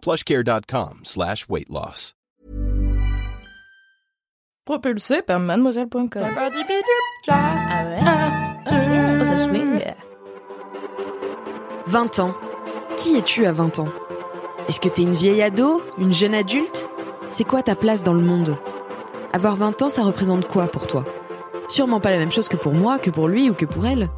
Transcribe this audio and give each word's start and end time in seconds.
plushcare.com 0.00 1.00
slash 1.04 1.48
weight 1.48 1.68
loss. 1.68 2.14
Propulsé 4.64 5.22
par 5.22 5.40
mademoiselle.com. 5.40 6.22
Ah 7.28 7.84
ouais? 7.86 8.00
Oh, 9.20 9.24
ça 9.24 9.36
swing. 9.36 9.82
20 11.86 12.18
ans. 12.20 12.34
Qui 12.96 13.16
es-tu 13.16 13.46
à 13.46 13.52
20 13.52 13.80
ans? 13.80 13.88
Est-ce 14.68 14.78
que 14.78 14.88
t'es 14.88 15.02
une 15.02 15.14
vieille 15.14 15.42
ado? 15.42 15.82
Une 15.98 16.12
jeune 16.12 16.34
adulte? 16.34 16.88
C'est 17.30 17.44
quoi 17.44 17.62
ta 17.62 17.74
place 17.74 18.04
dans 18.04 18.12
le 18.12 18.20
monde? 18.20 18.54
Avoir 19.32 19.56
20 19.56 19.82
ans, 19.82 19.88
ça 19.88 20.02
représente 20.02 20.46
quoi 20.46 20.68
pour 20.68 20.86
toi? 20.86 21.04
Sûrement 21.68 22.00
pas 22.00 22.10
la 22.10 22.18
même 22.18 22.32
chose 22.32 22.48
que 22.48 22.56
pour 22.56 22.74
moi, 22.74 22.98
que 22.98 23.10
pour 23.10 23.26
lui 23.28 23.50
ou 23.50 23.54
que 23.54 23.66
pour 23.66 23.86
elle. 23.86 24.08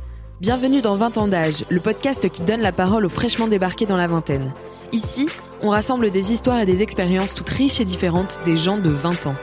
Bienvenue 0.40 0.82
dans 0.82 0.95
20 0.95 1.18
ans 1.18 1.28
d'âge, 1.28 1.64
le 1.70 1.80
podcast 1.80 2.28
qui 2.28 2.42
donne 2.42 2.60
la 2.60 2.73
parole 2.73 3.06
aux 3.06 3.10
fraîchement 3.10 3.46
débarqués 3.46 3.87
dans 3.87 3.96
la 3.96 4.06
vingtaine. 4.06 4.52
Ici, 4.92 5.27
on 5.62 5.70
rassemble 5.70 6.10
des 6.10 6.32
histoires 6.32 6.60
et 6.60 6.66
des 6.66 6.82
expériences 6.82 7.32
toutes 7.34 7.48
riches 7.48 7.80
et 7.80 7.84
différentes 7.87 8.41
des 8.45 8.59
gens 8.59 8.77
de 8.77 8.91
20 8.91 9.27
ans. 9.27 9.34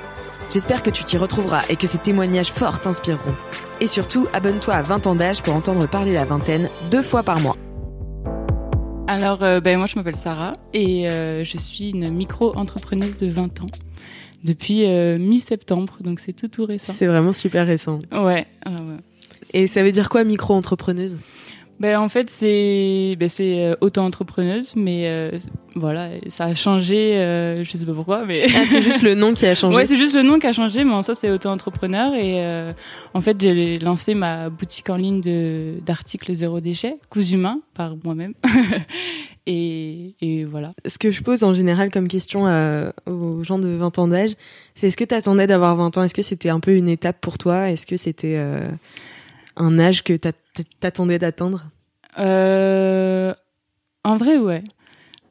J'espère 0.52 0.84
que 0.84 0.92
tu 0.92 1.04
t'y 1.04 1.18
retrouveras 1.18 1.64
et 1.70 1.76
que 1.76 1.88
ces 1.88 1.98
témoignages 1.98 2.52
forts 2.52 2.80
t'inspireront. 2.80 3.34
Et 3.82 3.88
surtout, 3.88 4.28
abonne-toi 4.32 4.76
à 4.76 4.84
20 4.84 5.08
ans 5.08 5.16
d'âge 5.16 5.42
pour 5.42 5.56
entendre 5.56 5.90
parler 5.90 6.14
la 6.14 6.24
vingtaine 6.24 6.70
deux 6.92 7.02
fois 7.02 7.24
par 7.24 7.40
mois. 7.40 7.56
Alors, 9.08 9.42
euh, 9.42 9.60
ben, 9.60 9.80
moi, 9.80 9.88
je 9.88 9.96
m'appelle 9.96 10.16
Sarah 10.16 10.54
et 10.72 11.10
euh, 11.10 11.44
je 11.44 11.58
suis 11.58 11.90
une 11.90 12.12
micro-entrepreneuse 12.12 13.18
de 13.18 13.26
20 13.28 13.64
ans 13.64 13.72
depuis 14.44 14.86
euh, 14.86 15.18
mi-septembre, 15.18 15.98
donc 16.02 16.20
c'est 16.20 16.34
tout 16.34 16.48
tout 16.48 16.66
récent. 16.66 16.94
C'est 16.96 17.08
vraiment 17.08 17.34
super 17.34 17.66
récent. 17.66 17.98
Ouais, 18.12 18.44
ouais. 18.68 18.98
Et 19.54 19.66
ça 19.66 19.82
veut 19.82 19.92
dire 19.92 20.10
quoi 20.10 20.24
micro-entrepreneuse? 20.24 21.18
Ben, 21.80 21.98
en 21.98 22.10
fait, 22.10 22.30
c'est 22.30 23.16
ben, 23.18 23.30
c'est 23.30 23.64
euh, 23.66 23.76
auto-entrepreneuse, 23.80 24.74
mais 24.76 25.04
euh, 25.08 25.32
voilà, 25.76 26.10
ça 26.28 26.44
a 26.46 26.54
changé, 26.56 27.16
euh, 27.18 27.64
je 27.64 27.78
sais 27.78 27.86
pas 27.86 27.94
pourquoi, 27.94 28.26
mais 28.26 28.48
Ah, 28.54 28.64
c'est 28.70 28.82
juste 28.82 29.02
le 29.02 29.16
nom 29.16 29.34
qui 29.34 29.46
a 29.46 29.56
changé. 29.56 29.78
ouais, 29.78 29.86
c'est 29.86 29.96
juste 29.96 30.14
le 30.14 30.22
nom 30.22 30.40
qui 30.40 30.48
a 30.48 30.52
changé, 30.52 30.84
mais 30.84 30.92
en 30.92 31.04
soi, 31.04 31.16
c'est 31.16 31.32
auto-entrepreneur. 31.32 32.14
Et 32.16 32.44
euh, 32.44 32.74
en 33.14 33.22
fait, 33.22 33.40
j'ai 33.42 33.80
lancé 33.80 34.14
ma 34.14 34.50
boutique 34.50 34.90
en 34.90 34.98
ligne 34.98 35.22
de 35.22 35.76
d'articles 35.86 36.34
zéro 36.36 36.60
déchet, 36.60 36.98
cousu 37.10 37.38
main 37.38 37.62
par 37.74 37.96
moi-même. 38.04 38.34
et, 39.48 40.16
et 40.22 40.44
voilà. 40.44 40.74
Ce 40.86 40.98
que 40.98 41.12
je 41.12 41.22
pose 41.24 41.44
en 41.44 41.54
général 41.54 41.92
comme 41.92 42.08
question 42.10 42.46
à- 42.46 42.92
aux 43.06 43.42
gens 43.44 43.58
de 43.58 43.70
20 43.70 43.98
ans 44.00 44.08
d'âge, 44.10 44.32
c'est 44.76 44.88
est-ce 44.88 44.98
que 44.98 45.06
tu 45.06 45.16
attendais 45.16 45.48
d'avoir 45.48 45.76
20 45.78 45.98
ans? 45.98 46.04
Est-ce 46.04 46.14
que 46.14 46.22
c'était 46.22 46.50
un 46.50 46.60
peu 46.60 46.76
une 46.76 46.90
étape 46.90 47.22
pour 47.22 47.38
toi? 47.38 47.70
Est-ce 47.70 47.86
que 47.86 47.96
c'était 47.98 48.38
un 49.56 49.80
âge 49.80 50.04
que 50.04 50.14
t'a- 50.14 50.32
t'attendais 50.64 51.20
d'atteindre? 51.20 51.66
Euh, 52.18 53.34
en 54.04 54.18
vrai, 54.18 54.38
ouais. 54.38 54.64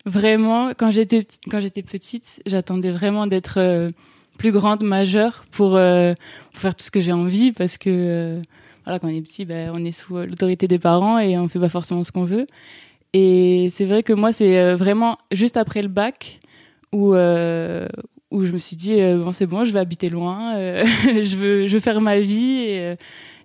Vraiment, 0.06 0.70
quand 0.70 0.90
j'étais 0.90 1.22
petite- 1.22 2.42
j'attendais 2.46 2.90
vraiment 2.90 3.26
d'être 3.26 3.58
euh, 3.58 3.88
plus 4.38 4.52
grande, 4.52 4.82
majeure 4.82 5.44
pour, 5.50 5.76
euh, 5.76 6.14
pour 6.52 6.62
faire 6.62 6.74
tout 6.74 6.84
ce 6.84 6.90
que 6.90 7.00
j'ai 7.00 7.12
envie 7.12 7.52
parce 7.52 7.76
que 7.76 8.40
voilà, 8.84 8.98
quand 8.98 9.08
on 9.08 9.10
est 9.10 9.20
petit, 9.20 9.44
ben, 9.44 9.70
on 9.74 9.84
est 9.84 9.92
sous 9.92 10.16
l'autorité 10.16 10.66
des 10.68 10.78
parents 10.78 11.18
et 11.18 11.36
on 11.36 11.48
fait 11.48 11.58
pas 11.58 11.68
forcément 11.68 12.05
ce 12.05 12.12
qu'on 12.12 12.24
veut. 12.24 12.46
Et 13.12 13.68
c'est 13.70 13.84
vrai 13.84 14.02
que 14.02 14.12
moi, 14.12 14.33
c'est 14.33 14.74
vraiment 14.74 15.18
juste 15.33 15.56
après 15.56 15.83
le 15.83 15.88
bac 15.88 16.40
où 16.92 17.14
où 18.30 18.44
je 18.44 18.52
me 18.52 18.58
suis 18.58 18.77
dit 18.77 18.96
bon 19.17 19.33
c'est 19.33 19.46
bon, 19.46 19.64
je 19.64 19.72
vais 19.72 19.78
habiter 19.78 20.08
loin, 20.08 20.55
je 20.84 21.36
veux 21.36 21.67
je 21.67 21.74
veux 21.74 21.80
faire 21.80 22.00
ma 22.00 22.18
vie 22.20 22.61
et, 22.61 22.96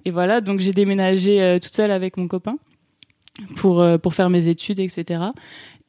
et 0.06 0.12
voilà. 0.12 0.42
Donc 0.42 0.60
j'ai 0.60 0.74
déménagé 0.74 1.42
euh, 1.42 1.60
toute 1.60 1.74
seule 1.74 1.92
avec 1.92 2.18
mon 2.18 2.28
copain 2.28 2.58
pour 3.56 3.82
euh, 3.82 3.98
pour 3.98 4.14
faire 4.14 4.30
mes 4.30 4.48
études, 4.48 4.80
etc. 4.80 5.24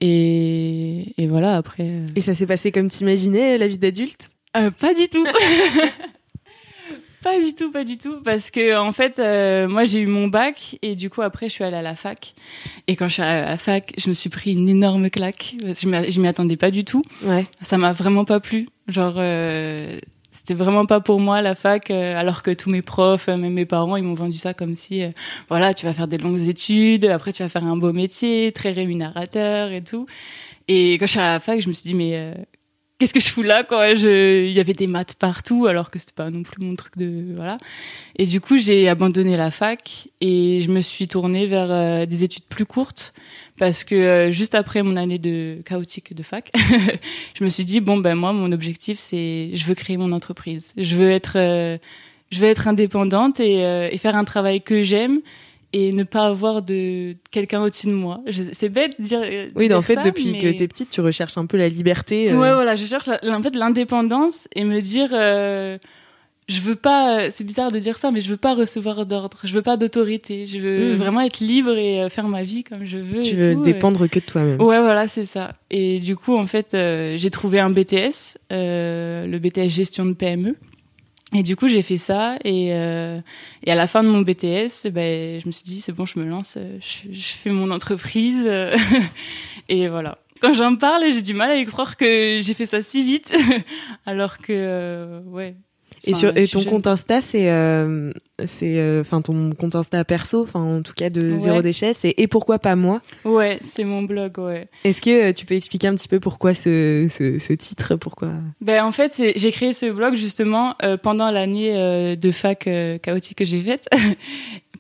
Et, 0.01 1.15
et 1.23 1.27
voilà 1.27 1.57
après. 1.57 1.85
euh, 1.85 2.07
Et 2.17 2.21
ça 2.21 2.35
s'est 2.35 2.47
passé 2.47 2.73
comme 2.73 2.89
t'imaginais 2.91 3.59
la 3.59 3.69
vie 3.69 3.79
d'adulte? 3.79 4.29
Euh, 4.57 4.71
pas 4.71 4.93
du 4.95 5.09
tout. 5.09 5.25
pas 7.23 7.41
du 7.43 7.55
tout, 7.55 7.71
pas 7.71 7.85
du 7.85 7.97
tout. 7.97 8.21
Parce 8.23 8.51
que, 8.51 8.77
en 8.77 8.93
fait, 8.93 9.19
euh, 9.19 9.67
moi, 9.69 9.85
j'ai 9.85 10.01
eu 10.01 10.07
mon 10.07 10.29
bac 10.29 10.79
et 10.83 10.95
du 10.95 11.09
coup, 11.11 11.23
après, 11.23 11.49
je 11.49 11.55
suis 11.55 11.65
allée 11.65 11.77
à 11.77 11.83
la 11.83 11.97
fac. 11.97 12.35
Et 12.87 12.97
quand 12.97 13.09
je 13.09 13.15
suis 13.15 13.23
allée 13.23 13.41
à 13.47 13.51
la 13.51 13.57
fac, 13.57 13.95
je 13.97 14.09
me 14.11 14.15
suis 14.15 14.29
pris 14.31 14.53
une 14.53 14.69
énorme 14.69 15.09
claque. 15.11 15.57
Parce 15.63 15.81
que 15.81 15.89
je 15.89 15.95
m'y- 15.97 16.11
je 16.13 16.21
m'y 16.21 16.29
attendais 16.29 16.57
pas 16.59 16.71
du 16.71 16.85
tout. 16.85 17.03
Ouais. 17.23 17.47
Ça 17.63 17.79
m'a 17.79 17.93
vraiment 17.93 18.25
pas 18.27 18.41
plu. 18.41 18.69
Genre, 18.89 19.15
euh, 19.17 19.99
c'était 20.47 20.63
vraiment 20.63 20.85
pas 20.85 21.01
pour 21.01 21.21
moi 21.21 21.41
la 21.41 21.55
fac, 21.55 21.91
euh, 21.91 22.19
alors 22.19 22.43
que 22.43 22.51
tous 22.51 22.69
mes 22.69 22.83
profs, 22.83 23.31
euh, 23.31 23.37
même 23.39 23.55
mes 23.55 23.65
parents, 23.65 23.97
ils 23.97 24.05
m'ont 24.05 24.13
vendu 24.13 24.37
ça 24.37 24.53
comme 24.53 24.77
si, 24.77 25.03
euh, 25.03 25.09
voilà, 25.49 25.73
tu 25.73 25.87
vas 25.87 25.95
faire 25.95 26.07
des 26.07 26.19
longues 26.19 26.47
études, 26.47 27.07
après 27.07 27.33
tu 27.33 27.43
vas 27.43 27.49
faire 27.49 27.65
un 27.65 27.77
beau 27.79 27.95
métier, 27.95 28.53
très 28.53 28.73
rémunérateur 28.73 29.73
et 29.73 29.83
tout. 29.83 30.07
Et 30.69 30.95
quand 30.95 31.07
je 31.07 31.13
suis 31.13 31.21
à 31.21 31.33
la 31.33 31.41
fac, 31.41 31.61
je 31.61 31.69
me 31.69 31.73
suis 31.73 31.85
dit, 31.85 31.95
mais 31.95 32.35
qu'est-ce 32.99 33.15
que 33.15 33.21
je 33.21 33.29
fous 33.29 33.43
là, 33.43 33.65
quoi? 33.65 33.95
Je... 33.95 34.45
Il 34.45 34.53
y 34.53 34.61
avait 34.61 34.73
des 34.73 34.87
maths 34.87 35.15
partout, 35.15 35.67
alors 35.67 35.91
que 35.91 35.99
c'était 35.99 36.13
pas 36.13 36.31
non 36.31 36.43
plus 36.43 36.65
mon 36.65 36.75
truc 36.75 36.97
de, 36.97 37.35
voilà. 37.35 37.59
Et 38.17 38.27
du 38.27 38.41
coup, 38.41 38.59
j'ai 38.59 38.89
abandonné 38.89 39.37
la 39.37 39.51
fac 39.51 40.09
et 40.21 40.61
je 40.61 40.71
me 40.71 40.81
suis 40.81 41.09
tournée 41.09 41.47
vers 41.47 41.71
euh, 41.71 42.07
des 42.07 42.25
études 42.25 42.45
plus 42.45 42.67
courtes 42.67 43.13
parce 43.59 43.85
que 43.85 43.95
euh, 43.95 44.31
juste 44.31 44.55
après 44.55 44.83
mon 44.83 44.97
année 44.97 45.19
de 45.19 45.59
chaotique 45.65 46.15
de 46.15 46.23
fac, 46.23 46.51
je 47.39 47.45
me 47.45 47.49
suis 47.49 47.65
dit 47.65 47.81
bon 47.81 47.99
ben 47.99 48.15
moi 48.15 48.33
mon 48.33 48.51
objectif 48.51 48.99
c'est 48.99 49.51
je 49.55 49.65
veux 49.65 49.75
créer 49.75 49.97
mon 49.97 50.11
entreprise, 50.13 50.73
je 50.77 50.97
veux 50.97 51.11
être 51.11 51.37
euh, 51.37 51.79
je 52.31 52.41
veux 52.41 52.49
être 52.49 52.67
indépendante 52.67 53.39
et, 53.39 53.61
et 53.93 53.99
faire 53.99 54.17
un 54.17 54.25
travail 54.25 54.61
que 54.61 54.83
j'aime 54.83 55.21
et 55.77 55.93
ne 55.93 56.05
pas 56.05 56.27
avoir 56.27 56.63
de 56.63 57.15
quelqu'un 57.33 57.61
au-dessus 57.63 57.89
de 57.89 57.93
moi. 57.93 58.21
C'est 58.53 58.69
bête 58.69 58.93
de 59.01 59.05
dire. 59.05 59.21
euh, 59.25 59.49
Oui, 59.57 59.67
dire 59.67 59.77
en 59.77 59.83
fait, 59.83 59.95
ça, 59.97 60.03
depuis 60.03 60.31
mais- 60.31 60.39
que 60.39 60.57
t'es 60.57 60.69
petite, 60.69 60.89
tu 60.91 61.01
recherches 61.01 61.37
un 61.37 61.47
peu 61.47 61.57
la 61.57 61.69
liberté. 61.69 62.31
euh, 62.31 62.39
Ouais, 62.39 62.55
voilà, 62.55 62.77
je 62.77 62.87
cherche 62.87 63.07
la- 63.09 63.21
en 63.37 63.43
fait 63.43 63.57
l'indépendance 63.57 64.47
et 64.55 64.63
me 64.63 64.81
dire, 64.81 65.09
euh, 65.13 65.77
je 66.49 66.61
veux 66.61 66.77
pas, 66.77 67.31
c'est 67.31 67.43
bizarre 67.43 67.73
de 67.73 67.79
dire 67.81 67.99
ça, 67.99 68.13
mais 68.13 68.21
je 68.21 68.31
veux 68.31 68.37
pas 68.37 68.55
recevoir 68.55 69.05
d'ordre, 69.05 69.39
je 69.43 69.53
veux 69.53 69.63
pas 69.63 69.77
d'autorité, 69.77 70.47
je 70.47 70.59
veux 70.59 70.93
Mm. 70.93 70.97
vraiment 70.97 71.23
être 71.23 71.41
libre 71.41 71.77
et 71.77 72.03
euh, 72.03 72.09
faire 72.09 72.29
ma 72.29 72.45
vie 72.45 72.63
comme 72.63 72.85
je 72.85 72.99
veux. 72.99 73.21
Tu 73.21 73.31
et 73.31 73.35
veux 73.35 73.55
tout, 73.55 73.63
dépendre 73.63 74.07
que 74.09 74.21
de 74.21 74.25
toi-même. 74.25 74.61
Ouais, 74.61 74.79
voilà, 74.81 75.07
c'est 75.07 75.27
ça. 75.27 75.55
Et 75.73 75.99
du 75.99 76.15
coup, 76.15 76.37
en 76.37 76.47
fait, 76.47 76.75
euh, 76.75 77.17
j'ai 77.19 77.31
trouvé 77.31 77.59
un 77.59 77.71
BTS, 77.71 78.39
le 78.51 79.39
BTS 79.39 79.69
gestion 79.69 80.05
de 80.05 80.13
PME. 80.13 80.55
Et 81.35 81.43
du 81.43 81.57
coup, 81.57 81.69
j'ai 81.69 81.83
fait 81.83 81.99
ça. 81.99 82.37
Et, 82.45 82.69
euh, 82.73 83.21
et 83.65 83.73
à 83.73 83.75
la 83.75 83.87
fin 83.87 84.03
de 84.05 84.09
mon 84.09 84.21
BTS, 84.21 84.91
ben, 84.91 85.41
je 85.41 85.47
me 85.47 85.53
suis 85.53 85.65
dit, 85.65 85.81
c'est 85.81 85.93
bon, 85.93 86.07
je 86.07 86.19
me 86.19 86.25
lance, 86.25 86.55
euh, 86.57 86.79
je, 86.81 87.13
je 87.13 87.33
fais 87.33 87.51
mon 87.51 87.71
entreprise. 87.71 88.45
euh, 88.47 88.77
et 89.69 89.89
voilà. 89.89 90.19
Quand 90.41 90.53
j'en 90.55 90.77
parle, 90.77 91.11
j'ai 91.11 91.23
du 91.23 91.35
mal 91.35 91.51
à 91.51 91.57
y 91.57 91.65
croire 91.65 91.97
que 91.97 92.39
j'ai 92.41 92.55
fait 92.55 92.67
ça 92.67 92.83
si 92.83 93.03
vite. 93.03 93.33
Alors 94.07 94.39
que, 94.39 94.53
euh, 94.53 95.21
ouais. 95.27 95.57
Et, 96.05 96.15
sur, 96.15 96.37
et 96.37 96.47
ton 96.47 96.61
jeune. 96.61 96.71
compte 96.71 96.87
Insta, 96.87 97.21
c'est, 97.21 97.51
euh, 97.51 98.13
c'est, 98.47 98.79
euh, 98.79 99.01
enfin 99.01 99.23
ton 99.23 99.53
compte 99.53 99.77
Insta 99.77 100.05
perso, 100.05 100.43
enfin 100.43 100.61
en 100.79 100.83
tout 100.83 100.93
cas 100.95 101.09
de 101.11 101.31
Ouais. 101.33 101.39
zéro 101.39 101.63
déchet, 101.63 101.93
c'est 101.95 102.15
et 102.17 102.27
pourquoi 102.27 102.59
pas 102.59 102.75
moi. 102.77 103.01
Ouais, 103.25 103.59
c'est 103.63 103.85
mon 103.85 104.03
blog, 104.03 104.39
ouais. 104.39 104.67
Est-ce 104.85 105.01
que 105.01 105.31
euh, 105.31 105.33
tu 105.33 105.47
peux 105.47 105.55
expliquer 105.55 105.87
un 105.89 105.95
petit 105.95 106.09
peu 106.09 106.19
pourquoi 106.21 106.53
ce, 106.55 107.07
ce, 107.11 107.39
ce 107.39 107.53
titre, 107.53 107.95
pourquoi 107.97 108.33
Ben 108.61 108.85
en 108.85 108.91
fait, 108.93 109.21
j'ai 109.37 109.51
créé 109.53 109.73
ce 109.73 109.87
blog 109.87 110.15
justement 110.17 110.75
euh, 110.83 110.97
pendant 110.97 111.31
l'année 111.31 112.17
de 112.17 112.31
fac 112.31 112.69
chaotique 113.03 113.39
que 113.39 113.45
j'ai 113.45 113.61
faite. 113.61 113.89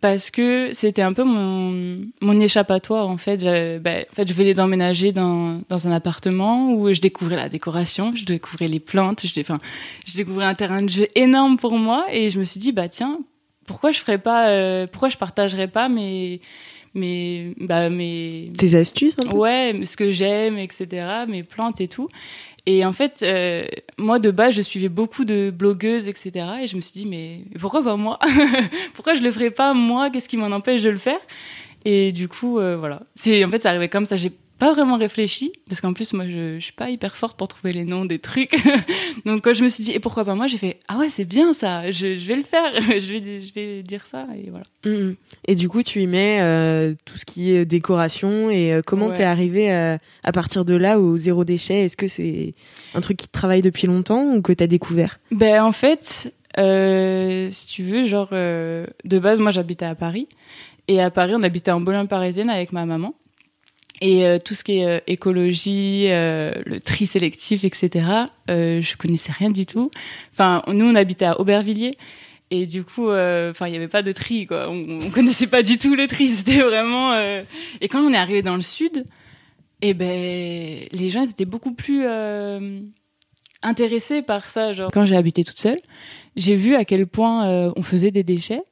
Parce 0.01 0.31
que 0.31 0.71
c'était 0.75 1.01
un 1.01 1.15
peu 1.15 1.25
mon, 1.25 2.01
mon 2.21 2.39
échappatoire 2.39 3.09
en 3.09 3.17
fait. 3.17 3.41
Je, 3.43 3.79
ben, 3.79 4.05
en 4.11 4.15
fait, 4.15 4.29
je 4.29 4.35
venais 4.35 4.53
d'emménager 4.53 5.13
dans, 5.13 5.63
dans 5.71 5.89
un 5.89 5.93
appartement 5.93 6.75
où 6.75 6.93
je 6.93 7.01
découvrais 7.01 7.37
la 7.37 7.49
décoration, 7.49 8.11
je 8.15 8.27
découvrais 8.27 8.67
les 8.69 8.81
plantes, 8.81 9.25
je, 9.27 9.41
enfin, 9.41 9.59
je 10.07 10.15
découvrais 10.17 10.45
un 10.45 10.53
terrain 10.55 10.83
de 10.83 10.91
jeu 10.91 11.07
énorme 11.15 11.57
pour 11.57 11.79
moi 11.79 12.05
et 12.13 12.29
je 12.29 12.39
me 12.39 12.45
suis 12.45 12.61
dit 12.61 12.73
bah 12.73 12.89
tiens, 12.89 13.19
pourquoi 13.67 13.93
je 13.93 14.01
ferais 14.01 14.19
pas, 14.19 14.49
euh, 14.49 14.87
pourquoi 14.87 15.09
je 15.09 15.17
partagerais 15.17 15.69
pas 15.69 15.89
mes 15.89 16.41
mes 16.95 17.55
bah 17.59 17.91
mes 17.91 18.53
tes 18.57 18.77
astuces 18.77 19.17
un 19.19 19.29
peu 19.29 19.37
Ouais, 19.37 19.81
ce 19.85 19.97
que 19.97 20.11
j'aime, 20.11 20.59
etc., 20.59 21.07
mes 21.29 21.43
plantes 21.43 21.81
et 21.81 21.89
tout. 21.89 22.09
Et 22.67 22.85
en 22.85 22.93
fait, 22.93 23.21
euh, 23.23 23.67
moi 23.99 24.19
de 24.19 24.31
base, 24.31 24.55
je 24.55 24.63
suivais 24.63 24.89
beaucoup 24.89 25.25
de 25.25 25.51
blogueuses, 25.51 26.09
etc. 26.09 26.47
Et 26.63 26.67
je 26.67 26.77
me 26.77 26.81
suis 26.81 26.93
dit, 26.93 27.07
mais 27.07 27.41
pourquoi 27.59 27.83
pas 27.83 27.97
moi 27.97 28.19
Pourquoi 28.95 29.15
je 29.15 29.23
le 29.23 29.31
ferais 29.31 29.51
pas 29.51 29.75
moi? 29.75 30.09
Qu'est-ce 30.09 30.29
qui 30.29 30.39
m'en 30.39 30.47
empêche 30.47 30.83
de 30.83 30.91
le 30.91 30.97
faire? 30.97 31.19
Et 31.85 32.13
du 32.13 32.29
coup, 32.29 32.59
euh, 32.59 32.77
voilà. 32.77 33.03
C'est 33.15 33.45
en 33.45 33.51
fait, 33.51 33.59
ça 33.59 33.69
arrivait 33.69 33.91
comme 33.91 34.07
ça. 34.07 34.17
J'ai 34.17 34.33
pas 34.65 34.73
vraiment 34.73 34.97
réfléchi 34.97 35.53
parce 35.69 35.81
qu'en 35.81 35.93
plus 35.93 36.13
moi 36.15 36.27
je, 36.27 36.57
je 36.59 36.65
suis 36.65 36.73
pas 36.73 36.89
hyper 36.91 37.17
forte 37.17 37.37
pour 37.37 37.49
trouver 37.49 37.73
les 37.73 37.85
noms 37.85 38.05
des 38.07 38.19
trucs. 38.19 38.55
Donc 39.27 39.45
quand 39.45 39.53
je 39.53 39.63
me 39.63 39.69
suis 39.69 39.85
dit 39.85 39.93
et 39.93 40.01
pourquoi 40.01 40.25
pas 40.25 40.35
moi, 40.35 40.47
j'ai 40.47 40.57
fait 40.59 40.81
ah 40.89 40.97
ouais 40.99 41.09
c'est 41.11 41.25
bien 41.27 41.53
ça, 41.53 41.91
je, 41.91 42.17
je, 42.17 42.27
vais 42.29 42.37
le 42.37 42.43
faire, 42.43 42.71
je 42.75 43.13
vais 43.13 43.43
je 43.43 43.53
vais 43.53 43.83
dire 43.83 44.07
ça 44.07 44.27
et 44.35 44.49
voilà. 44.51 44.65
Mm, 44.87 45.15
et 45.49 45.55
du 45.55 45.69
coup 45.69 45.83
tu 45.83 46.01
y 46.03 46.07
mets 46.07 46.39
euh, 46.41 46.95
tout 47.05 47.19
ce 47.19 47.25
qui 47.27 47.51
est 47.51 47.65
décoration 47.67 48.51
et 48.51 48.73
euh, 48.73 48.81
comment 48.87 49.09
Ouais. 49.09 49.15
t'es 49.15 49.25
arrivé 49.25 49.71
à, 49.71 49.99
à 50.23 50.33
partir 50.33 50.65
de 50.65 50.75
là 50.75 50.99
au 50.99 51.17
zéro 51.19 51.45
déchet? 51.45 51.85
Est-ce 51.85 51.97
que 51.97 52.09
c'est 52.09 52.55
un 52.95 53.01
truc 53.03 53.19
qui 53.19 53.27
te 53.27 53.33
travaille 53.33 53.61
depuis 53.63 53.87
longtemps 53.87 54.35
ou 54.35 54.41
que 54.41 54.53
t'as 54.55 54.67
découvert? 54.67 55.21
Ben 55.31 55.63
en 55.63 55.73
fait, 55.73 56.33
euh, 56.59 57.49
si 57.51 57.67
tu 57.67 57.83
veux, 57.83 58.05
genre 58.07 58.31
euh, 58.33 58.87
de 59.05 59.19
base 59.19 59.41
moi 59.41 59.51
j'habitais 59.51 59.85
à 59.85 59.95
Paris 59.95 60.27
et 60.89 61.01
à 61.03 61.11
Paris 61.11 61.35
on 61.39 61.43
habitait 61.43 61.71
en 61.71 61.81
banlieue 61.81 62.07
parisienne 62.07 62.49
avec 62.49 62.73
ma 62.73 62.87
maman 62.87 63.15
et 64.05 64.27
euh, 64.27 64.39
tout 64.39 64.53
ce 64.53 64.63
qui 64.63 64.81
est 64.81 64.85
euh, 64.85 65.01
écologie, 65.07 66.09
euh, 66.11 66.53
le 66.67 66.79
tri 66.79 67.07
sélectif, 67.07 67.65
etc. 67.65 68.07
Je 68.49 68.97
connaissais 68.97 69.33
rien 69.33 69.51
du 69.51 69.65
tout. 69.65 69.91
Enfin 70.33 70.63
nous 70.69 70.85
on 70.85 70.95
habitait 70.95 71.25
à 71.25 71.41
Aubervilliers. 71.41 71.95
Et 72.51 72.67
du 72.67 72.85
coup, 72.85 73.09
enfin, 73.09 73.67
il 73.67 73.71
n'y 73.71 73.79
avait 73.79 73.89
pas 73.89 74.03
de 74.03 74.13
tri, 74.13 74.47
quoi. 74.47 74.69
On, 74.69 75.07
on 75.07 75.11
connaissait 75.11 75.47
pas 75.47 75.63
du 75.63 75.79
tout 75.79 75.97
le 75.97 76.07
tri. 76.07 76.29
C'était 76.29 76.61
vraiment. 76.61 77.19
Et 77.81 77.89
quand 77.89 78.01
on 78.01 78.13
est 78.13 78.19
arrivé 78.19 78.43
dans 78.43 78.55
le 78.55 78.63
sud, 78.63 79.05
eh 79.81 79.95
ben, 79.95 80.85
les 80.93 81.09
gens 81.09 81.25
étaient 81.25 81.47
beaucoup 81.47 81.73
plus 81.73 82.05
intéressés 83.63 84.23
par 84.23 84.49
ça. 84.51 84.73
Genre, 84.73 84.91
quand 84.93 85.05
j'ai 85.05 85.17
habité 85.17 85.43
toute 85.43 85.59
seule, 85.59 85.79
j'ai 86.37 86.55
vu 86.55 86.77
à 86.77 86.85
quel 86.85 87.07
point 87.07 87.73
on 87.75 87.83
faisait 87.83 88.13
des 88.13 88.23
déchets. 88.23 88.63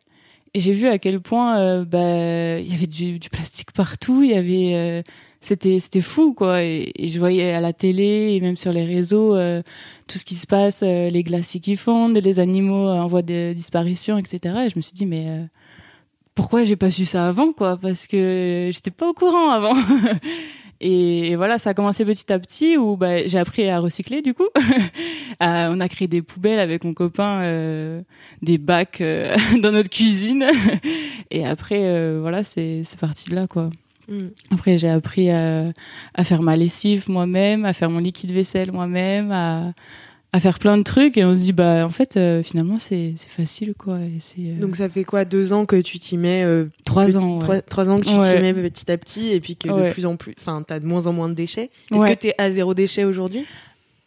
Et 0.54 0.60
j'ai 0.60 0.72
vu 0.72 0.88
à 0.88 0.98
quel 0.98 1.20
point 1.20 1.58
euh, 1.58 1.84
bah, 1.84 2.58
il 2.60 2.70
y 2.70 2.74
avait 2.74 2.86
du, 2.86 3.18
du 3.18 3.30
plastique 3.30 3.72
partout. 3.72 4.22
Il 4.22 4.30
y 4.30 4.34
avait, 4.34 4.74
euh, 4.74 5.02
c'était, 5.42 5.80
c'était 5.80 6.00
fou 6.00 6.32
quoi. 6.32 6.62
Et, 6.62 6.92
je 6.98 7.18
voyais 7.18 7.52
à 7.52 7.60
la 7.60 7.72
télé 7.72 8.34
et 8.34 8.40
même 8.40 8.56
sur 8.56 8.72
les 8.72 8.84
réseaux 8.84 9.34
euh, 9.36 9.62
tout 10.06 10.16
ce 10.16 10.24
qui 10.24 10.36
se 10.36 10.46
passe, 10.46 10.82
euh, 10.82 11.10
les 11.10 11.22
glaciers 11.22 11.60
qui 11.60 11.76
fondent, 11.76 12.16
les 12.16 12.38
animaux 12.38 12.88
en 12.88 13.06
voie 13.08 13.22
de 13.22 13.52
disparition, 13.52 14.18
etc. 14.18 14.54
Et 14.66 14.70
je 14.70 14.76
me 14.76 14.82
suis 14.82 14.94
dit 14.94 15.04
mais 15.04 15.26
euh, 15.28 15.44
pourquoi 16.34 16.64
j'ai 16.64 16.76
pas 16.76 16.90
su 16.90 17.04
ça 17.04 17.28
avant 17.28 17.52
quoi? 17.52 17.76
Parce 17.76 18.06
que 18.06 18.70
j'étais 18.72 18.92
pas 18.92 19.08
au 19.08 19.14
courant 19.14 19.50
avant. 19.50 19.74
Et, 20.82 21.30
et 21.30 21.36
voilà, 21.36 21.58
ça 21.58 21.70
a 21.70 21.74
commencé 21.74 22.04
petit 22.04 22.30
à 22.32 22.40
petit 22.40 22.76
où 22.76 22.96
bah, 22.96 23.24
j'ai 23.26 23.38
appris 23.38 23.68
à 23.68 23.78
recycler 23.78 24.20
du 24.20 24.34
coup. 24.34 24.48
Euh, 25.40 25.72
on 25.74 25.80
a 25.80 25.88
créé 25.88 26.06
des 26.06 26.22
poubelles 26.22 26.60
avec 26.60 26.84
mon 26.84 26.94
copain, 26.94 27.40
euh, 27.40 28.02
des 28.42 28.58
bacs 28.58 29.00
euh, 29.00 29.34
dans 29.60 29.72
notre 29.72 29.90
cuisine. 29.90 30.46
Et 31.32 31.44
après, 31.44 31.80
voilà, 32.20 32.44
c'est 32.44 32.82
c'est 32.84 32.98
parti 32.98 33.28
de 33.30 33.34
là 33.34 33.48
quoi. 33.48 33.70
Mm. 34.08 34.28
Après, 34.52 34.78
j'ai 34.78 34.90
appris 34.90 35.30
à, 35.30 35.72
à 36.14 36.22
faire 36.22 36.42
ma 36.42 36.54
lessive 36.54 37.08
moi-même, 37.08 37.64
à 37.64 37.72
faire 37.72 37.90
mon 37.90 37.98
liquide 37.98 38.30
vaisselle 38.30 38.70
moi-même, 38.70 39.32
à, 39.32 39.72
à 40.32 40.40
faire 40.40 40.58
plein 40.58 40.78
de 40.78 40.82
trucs. 40.82 41.16
Et 41.18 41.24
on 41.24 41.34
se 41.34 41.40
dit, 41.40 41.52
bah, 41.52 41.84
en 41.84 41.90
fait, 41.90 42.16
euh, 42.16 42.42
finalement, 42.42 42.78
c'est 42.78 43.12
c'est 43.16 43.28
facile, 43.28 43.74
quoi. 43.76 43.98
Et 44.00 44.18
c'est 44.20 44.40
euh, 44.40 44.60
Donc 44.60 44.76
ça 44.76 44.88
fait 44.88 45.04
quoi 45.04 45.24
Deux 45.24 45.52
ans 45.52 45.66
que 45.66 45.76
tu 45.80 45.98
t'y 45.98 46.16
mets 46.16 46.42
euh, 46.44 46.66
trois 46.84 47.06
petit- 47.06 47.16
ans. 47.18 47.34
ouais. 47.34 47.38
trois, 47.40 47.60
trois 47.62 47.90
ans 47.90 47.96
que 47.98 48.04
tu 48.06 48.10
t'y 48.10 48.40
mets 48.40 48.54
petit 48.54 48.90
à 48.90 48.96
petit 48.98 49.28
et 49.32 49.40
puis 49.40 49.56
que 49.56 49.68
de 49.68 49.90
plus 49.90 50.06
en 50.06 50.16
plus, 50.16 50.34
enfin, 50.38 50.62
t'as 50.66 50.80
de 50.80 50.86
moins 50.86 51.06
en 51.06 51.12
moins 51.12 51.28
de 51.28 51.34
déchets. 51.34 51.70
Est-ce 51.94 52.04
que 52.06 52.14
t'es 52.14 52.34
à 52.38 52.50
zéro 52.50 52.74
déchet 52.74 53.04
aujourd'hui? 53.04 53.44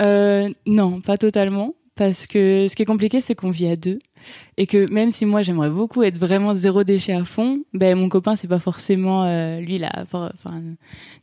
Euh, 0.02 0.50
non, 0.66 1.02
pas 1.02 1.18
totalement. 1.18 1.76
Parce 1.96 2.28
que 2.28 2.68
ce 2.70 2.76
qui 2.76 2.82
est 2.82 2.86
compliqué, 2.86 3.22
c'est 3.22 3.36
qu'on 3.36 3.52
vit 3.52 3.68
à 3.68 3.78
deux. 3.78 4.00
Et 4.58 4.68
que 4.68 4.92
même 4.92 5.12
si 5.12 5.26
moi, 5.26 5.42
j'aimerais 5.42 5.70
beaucoup 5.70 6.04
être 6.04 6.18
vraiment 6.18 6.56
zéro 6.56 6.84
déchet 6.84 7.14
à 7.14 7.26
fond, 7.26 7.64
ben, 7.74 7.98
mon 7.98 8.10
copain, 8.10 8.36
c'est 8.36 8.48
pas 8.48 8.60
forcément, 8.60 9.26
euh, 9.26 9.60
lui, 9.60 9.84
a, 9.84 9.92
enfin, 10.04 10.32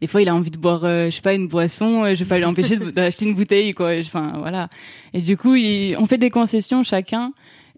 des 0.00 0.06
fois, 0.06 0.22
il 0.22 0.28
a 0.28 0.34
envie 0.34 0.50
de 0.50 0.58
boire, 0.58 0.84
euh, 0.84 1.06
je 1.06 1.10
sais 1.16 1.22
pas, 1.22 1.34
une 1.34 1.48
boisson, 1.48 2.04
euh, 2.04 2.14
je 2.14 2.24
vais 2.24 2.28
pas 2.28 2.38
lui 2.38 2.44
empêcher 2.44 2.76
d'acheter 2.92 3.24
une 3.24 3.34
bouteille, 3.34 3.72
quoi. 3.74 3.92
Enfin, 4.00 4.34
voilà. 4.38 4.68
Et 5.14 5.20
du 5.20 5.36
coup, 5.36 5.54
il- 5.54 5.96
on 5.98 6.06
fait 6.06 6.18
des 6.18 6.30
concessions 6.30 6.82
chacun. 6.82 7.32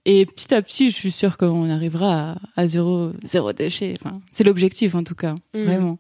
Et 0.07 0.27
petit 0.27 0.53
à 0.53 0.61
petit, 0.61 0.91
je 0.91 0.95
suis 0.97 1.11
sûre 1.11 1.39
qu'on 1.39 1.71
arrivera 1.71 2.33
à, 2.33 2.37
à 2.57 2.67
zéro, 2.67 3.13
zéro 3.25 3.53
déchet. 3.55 3.95
Enfin, 4.01 4.21
c'est 4.33 4.45
l'objectif, 4.45 4.95
en 4.95 5.03
tout 5.03 5.15
cas. 5.15 5.35
Mhm. 5.55 5.65
Vraiment. 5.65 5.99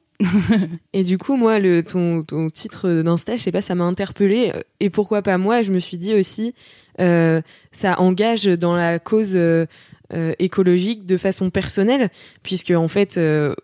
Et 0.92 1.02
du 1.02 1.18
coup, 1.18 1.36
moi, 1.36 1.58
le, 1.58 1.82
ton, 1.82 2.22
ton 2.22 2.50
titre 2.50 3.02
d'Insta, 3.02 3.36
je 3.36 3.42
sais 3.42 3.50
pas, 3.52 3.62
ça 3.62 3.74
m'a 3.74 3.84
interpellée. 3.84 4.52
Et 4.80 4.90
pourquoi 4.90 5.22
pas 5.22 5.38
moi 5.38 5.62
Je 5.62 5.72
me 5.72 5.78
suis 5.80 5.96
dit 5.96 6.14
aussi, 6.14 6.54
ça 6.98 8.00
engage 8.00 8.44
dans 8.44 8.74
la 8.74 8.98
cause 8.98 9.32
euh, 9.36 9.66
euh, 10.12 10.32
écologique 10.38 11.06
de 11.06 11.16
façon 11.16 11.50
personnelle, 11.50 12.10
puisque 12.42 12.70
en 12.70 12.88
fait, 12.88 13.16
euh, 13.16 13.54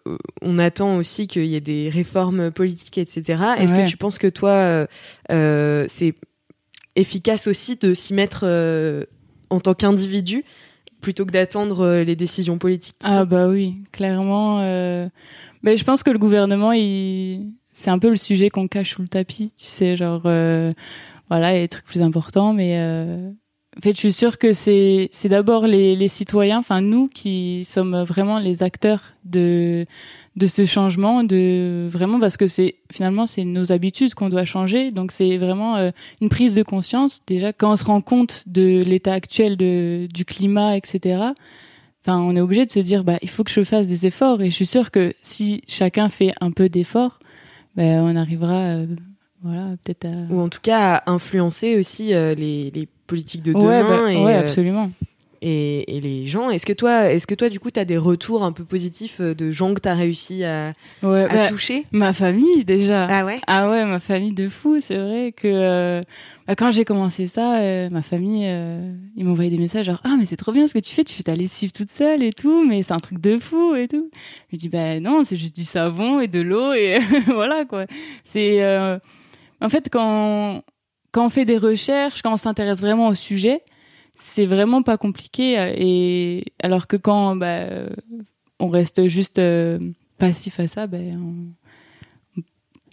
on 0.43 0.59
attend 0.59 0.97
aussi 0.97 1.27
qu'il 1.27 1.45
y 1.47 1.55
ait 1.55 1.61
des 1.61 1.89
réformes 1.91 2.51
politiques, 2.51 2.99
etc. 2.99 3.43
Est-ce 3.59 3.75
Ouais. 3.77 3.85
que 3.85 3.89
tu 3.91 3.97
penses 3.97 4.19
que 4.19 4.27
toi, 4.27 4.51
euh, 4.51 4.87
euh, 5.31 5.85
c'est 5.89 6.15
efficace 6.97 7.47
aussi 7.47 7.77
de 7.77 7.95
s'y 7.95 8.15
mettre 8.15 8.41
euh, 8.45 9.05
en 9.51 9.61
tant 9.61 9.75
qu'individu 9.75 10.45
plutôt 11.01 11.25
que 11.25 11.31
d'attendre 11.33 11.81
euh, 11.85 12.05
les 12.05 12.17
décisions 12.17 12.59
politiques? 12.59 12.97
Ah 13.05 13.25
bah 13.25 13.47
oui, 13.49 13.77
clairement. 13.93 14.61
Euh... 14.63 15.09
Mais 15.63 15.77
je 15.77 15.85
pense 15.85 16.03
que 16.03 16.11
le 16.11 16.19
gouvernement, 16.19 16.73
il... 16.73 17.53
c'est 17.73 17.91
un 17.91 17.99
peu 17.99 18.11
le 18.11 18.17
sujet 18.17 18.51
qu'on 18.51 18.67
cache 18.67 18.95
sous 18.95 19.03
le 19.03 19.09
tapis, 19.09 19.53
tu 19.57 19.65
sais, 19.67 19.95
genre 19.97 20.23
euh, 20.27 20.69
voilà, 21.31 21.53
des 21.53 21.69
trucs 21.69 21.85
plus 21.85 22.03
importants, 22.03 22.53
mais 22.53 22.75
euh... 22.77 23.31
en 23.79 23.81
fait, 23.81 23.93
je 23.93 23.99
suis 23.99 24.13
sûre 24.13 24.39
que 24.39 24.53
c'est 24.53 25.09
c'est 25.13 25.29
d'abord 25.29 25.67
les, 25.67 25.97
les 25.97 26.09
citoyens, 26.09 26.59
enfin 26.59 26.81
nous, 26.81 27.09
qui 27.09 27.65
sommes 27.65 28.03
vraiment 28.03 28.39
les 28.39 28.63
acteurs 28.63 29.13
de 29.25 29.87
de 30.37 30.47
ce 30.47 30.65
changement, 30.65 31.25
de 31.25 31.89
vraiment 31.91 32.21
parce 32.21 32.37
que 32.37 32.47
c'est 32.47 32.77
finalement 32.93 33.27
c'est 33.27 33.45
nos 33.45 33.73
habitudes 33.73 34.15
qu'on 34.15 34.29
doit 34.29 34.45
changer, 34.45 34.91
donc 34.91 35.13
c'est 35.13 35.37
vraiment 35.39 35.77
euh, 35.77 35.91
une 36.21 36.29
prise 36.29 36.55
de 36.55 36.63
conscience 36.63 37.21
déjà 37.27 37.53
quand 37.53 37.73
on 37.73 37.77
se 37.77 37.85
rend 37.85 38.01
compte 38.01 38.45
de 38.47 38.83
l'état 38.83 39.13
actuel 39.13 39.57
de 39.57 40.09
du 40.13 40.25
climat, 40.25 40.77
etc. 40.77 41.33
Enfin, 42.03 42.19
on 42.19 42.35
est 42.35 42.41
obligé 42.41 42.65
de 42.65 42.71
se 42.71 42.81
dire, 42.81 43.05
bah, 43.05 43.19
il 43.21 43.29
faut 43.29 43.45
que 43.45 43.51
je 43.51 43.63
fasse 43.63 43.87
des 43.87 44.07
efforts. 44.07 44.41
Et 44.41 44.51
je 44.51 44.55
suis 44.55 44.67
sûre 44.67 44.91
que 44.91 45.13
si 45.23 45.63
chacun 45.67 46.09
fait 46.09 46.33
un 46.41 46.51
peu 46.51 46.69
d'efforts, 46.69 47.19
ben, 47.77 48.01
on 48.03 48.17
arrivera, 48.17 48.55
euh, 48.55 48.87
voilà, 49.43 49.69
peut-être 49.85 50.05
à. 50.07 50.33
ou 50.33 50.41
en 50.41 50.49
tout 50.49 50.61
cas 50.63 50.97
à 51.05 51.11
influencer 51.11 51.77
aussi 51.79 52.13
euh, 52.15 52.35
les, 52.35 52.71
les 52.75 52.89
politiques 53.07 53.43
de 53.43 53.53
ouais, 53.53 53.61
demain 53.61 54.05
bah, 54.05 54.13
et, 54.13 54.17
ouais, 54.25 54.35
euh, 54.35 54.41
absolument. 54.41 54.91
et, 55.43 55.97
et 55.97 56.01
les 56.01 56.27
gens. 56.27 56.51
Est-ce 56.51 56.67
que 56.67 56.73
toi, 56.75 57.11
est-ce 57.11 57.27
que 57.27 57.35
toi, 57.35 57.49
du 57.49 57.59
coup, 57.59 57.71
tu 57.71 57.81
as 57.81 57.85
des 57.87 57.97
retours 57.97 58.45
un 58.45 58.53
peu 58.53 58.65
positifs 58.65 59.21
euh, 59.21 59.35
de 59.35 59.51
gens 59.51 59.73
que 59.75 59.81
tu 59.81 59.89
as 59.89 59.95
réussi 59.95 60.45
à, 60.45 60.75
Ouais, 61.03 61.25
à 61.25 61.29
bah, 61.29 61.49
toucher? 61.49 61.87
ma 61.93 62.13
famille 62.13 62.65
déjà. 62.65 63.07
Ah 63.11 63.25
ouais? 63.25 63.41
Ah 63.47 63.71
ouais, 63.71 63.85
ma 63.87 63.99
famille 63.99 64.33
de 64.33 64.49
fou. 64.49 64.79
C'est 64.83 64.99
vrai 64.99 65.33
que 65.33 65.49
euh, 65.49 66.01
bah, 66.47 66.55
quand 66.55 66.71
j'ai 66.71 66.85
commencé 66.85 67.27
ça, 67.27 67.61
euh, 67.61 67.89
ma 67.91 68.03
famille, 68.03 68.45
euh, 68.47 68.93
ils 69.17 69.27
m'envoyaient 69.27 69.51
des 69.51 69.59
messages 69.59 69.87
genre 69.87 70.01
ah 70.05 70.15
mais 70.19 70.27
c'est 70.27 70.37
trop 70.37 70.53
bien 70.53 70.67
ce 70.67 70.75
que 70.75 70.79
tu 70.79 70.95
fais, 70.95 71.03
tu 71.05 71.15
fais 71.15 71.23
ta 71.23 71.33
lessive 71.35 71.73
toute 71.73 71.91
seule 71.91 72.23
et 72.23 72.33
tout, 72.35 72.65
mais 72.67 72.83
c'est 72.83 72.93
un 72.93 72.99
truc 72.99 73.21
de 73.21 73.39
fou 73.39 73.75
et 73.75 73.89
tout. 73.89 74.11
Je 74.53 74.57
dis 74.59 74.69
bah 74.69 75.01
non, 75.01 75.25
c'est 75.25 75.37
juste 75.37 75.57
du 75.57 75.65
savon 75.65 76.21
et 76.21 76.29
de 76.29 76.41
l'eau 76.41 76.73
et 76.75 76.99
voilà 77.27 77.65
quoi. 77.65 77.87
C'est 78.25 78.61
en 79.61 79.69
fait 79.69 79.89
quand 79.91 80.63
quand 81.13 81.27
on 81.27 81.31
fait 81.31 81.45
des 81.45 81.59
recherches, 81.59 82.23
quand 82.23 82.33
on 82.33 82.37
s'intéresse 82.37 82.81
vraiment 82.81 83.09
au 83.09 83.15
sujet, 83.15 83.63
c'est 84.15 84.47
vraiment 84.47 84.83
pas 84.83 84.97
compliqué 84.97 85.57
et 85.77 86.45
alors 86.63 86.87
que 86.87 86.97
quand 86.97 87.37
bah, 87.37 87.67
on 88.61 88.69
reste 88.69 89.09
juste 89.09 89.39
euh, 89.39 89.79
passif 90.19 90.61
à 90.61 90.67
ça, 90.69 90.87
ben 90.87 91.13
on, 92.37 92.43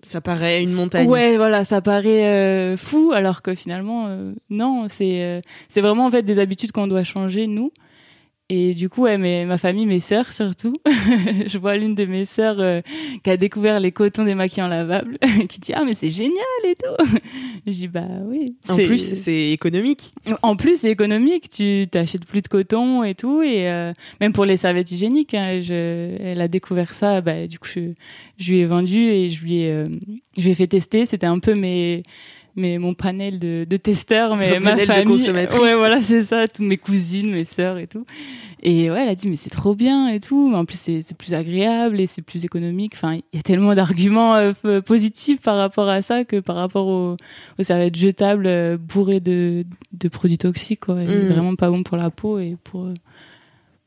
Ça 0.01 0.21
paraît 0.21 0.63
une 0.63 0.71
montagne. 0.71 1.07
Ouais, 1.07 1.37
voilà, 1.37 1.65
ça 1.65 1.81
paraît 1.81 2.25
euh, 2.25 2.77
fou, 2.77 3.11
alors 3.13 3.41
que 3.41 3.53
finalement, 3.53 4.07
euh, 4.07 4.33
non, 4.49 4.87
c'est 4.89 5.41
c'est 5.69 5.81
vraiment 5.81 6.05
en 6.05 6.11
fait 6.11 6.23
des 6.23 6.39
habitudes 6.39 6.71
qu'on 6.71 6.87
doit 6.87 7.03
changer 7.03 7.45
nous. 7.45 7.71
Et 8.49 8.73
du 8.73 8.87
coup, 8.87 9.01
ouais, 9.01 9.17
mais 9.17 9.45
ma 9.45 9.57
famille, 9.57 9.85
mes 9.85 9.99
sœurs 9.99 10.31
surtout, 10.31 10.71
je 11.47 11.57
vois 11.57 11.75
l'une 11.75 11.95
de 11.95 12.05
mes 12.05 12.23
sœurs 12.23 12.61
euh, 12.61 12.79
qui 13.21 13.29
a 13.29 13.35
découvert 13.35 13.81
les 13.81 13.91
cotons 13.91 14.23
démaquillants 14.23 14.69
lavables, 14.69 15.17
qui 15.49 15.59
dit 15.59 15.73
ah 15.73 15.83
mais 15.85 15.95
c'est 15.95 16.09
génial 16.09 16.45
et 16.63 16.75
tout. 16.75 17.19
Je 17.65 17.71
dis 17.71 17.87
bah 17.89 18.07
oui. 18.23 18.45
En 18.69 18.75
plus, 18.75 19.15
c'est 19.15 19.51
économique. 19.51 20.13
en 20.43 20.55
plus, 20.55 20.77
c'est 20.77 20.89
économique. 20.89 21.49
Tu 21.49 21.87
t'achètes 21.91 22.25
plus 22.25 22.41
de 22.41 22.47
coton 22.47 23.03
et 23.03 23.15
tout, 23.15 23.41
et 23.41 23.69
euh, 23.69 23.91
même 24.21 24.31
pour 24.31 24.45
les 24.45 24.55
serviettes 24.55 24.91
hygiéniques, 24.91 25.33
hein, 25.33 25.59
je, 25.61 26.15
elle 26.21 26.39
a 26.39 26.47
découvert 26.47 26.93
ça. 26.93 27.19
Bah, 27.19 27.47
du 27.47 27.59
coup, 27.59 27.67
je, 27.67 27.91
je 28.37 28.51
lui 28.53 28.59
ai 28.59 28.65
vendu 28.65 28.97
et 28.97 29.29
je 29.29 29.43
lui 29.43 29.59
ai, 29.63 29.71
euh, 29.71 29.83
je 30.37 30.43
lui 30.43 30.51
ai 30.51 30.55
fait 30.55 30.67
tester. 30.67 31.05
C'était 31.05 31.25
un 31.25 31.39
peu 31.39 31.53
mes, 31.53 32.03
mes 32.57 32.77
mon 32.77 32.93
panel 32.93 33.39
de, 33.39 33.63
de 33.63 33.77
testeurs, 33.77 34.35
mais 34.35 34.55
Ton 34.55 34.59
ma 34.61 34.71
panel 34.71 34.87
de 34.87 34.93
famille. 34.93 35.17
consommatrices. 35.19 35.59
ouais, 35.61 35.75
voilà, 35.75 36.01
c'est 36.01 36.23
ça. 36.23 36.47
Toutes 36.47 36.65
mes 36.65 36.77
cousines, 36.77 37.31
mes 37.31 37.43
sœurs 37.45 37.77
et 37.77 37.87
tout. 37.87 38.05
Et 38.63 38.89
ouais, 38.89 39.03
elle 39.03 39.09
a 39.09 39.15
dit 39.15 39.27
mais 39.29 39.35
c'est 39.35 39.49
trop 39.51 39.75
bien 39.75 40.09
et 40.09 40.19
tout. 40.19 40.51
En 40.55 40.65
plus, 40.65 40.77
c'est 40.77 41.13
plus 41.17 41.33
agréable 41.35 42.01
et 42.01 42.07
c'est 42.07 42.21
plus 42.23 42.43
économique. 42.43 42.93
Enfin, 42.95 43.13
il 43.13 43.37
y 43.37 43.39
a 43.39 43.43
tellement 43.43 43.75
d'arguments 43.75 44.35
euh, 44.35 44.81
positifs 44.81 45.39
par 45.41 45.57
rapport 45.57 45.87
à 45.87 46.01
ça 46.01 46.23
que 46.25 46.39
par 46.39 46.55
rapport 46.55 46.87
aux, 46.87 47.15
aux 47.59 47.63
serviettes 47.63 47.95
jetables 47.95 48.47
euh, 48.47 48.77
bourrées 48.77 49.19
de, 49.19 49.63
de 49.93 50.07
produits 50.09 50.37
toxiques, 50.39 50.81
quoi. 50.81 51.01
Et 51.01 51.05
Mm. 51.07 51.27
vraiment 51.29 51.55
pas 51.55 51.69
bon 51.69 51.83
pour 51.83 51.97
la 51.97 52.09
peau 52.09 52.39
et 52.39 52.57
pour, 52.63 52.85
euh, 52.85 52.93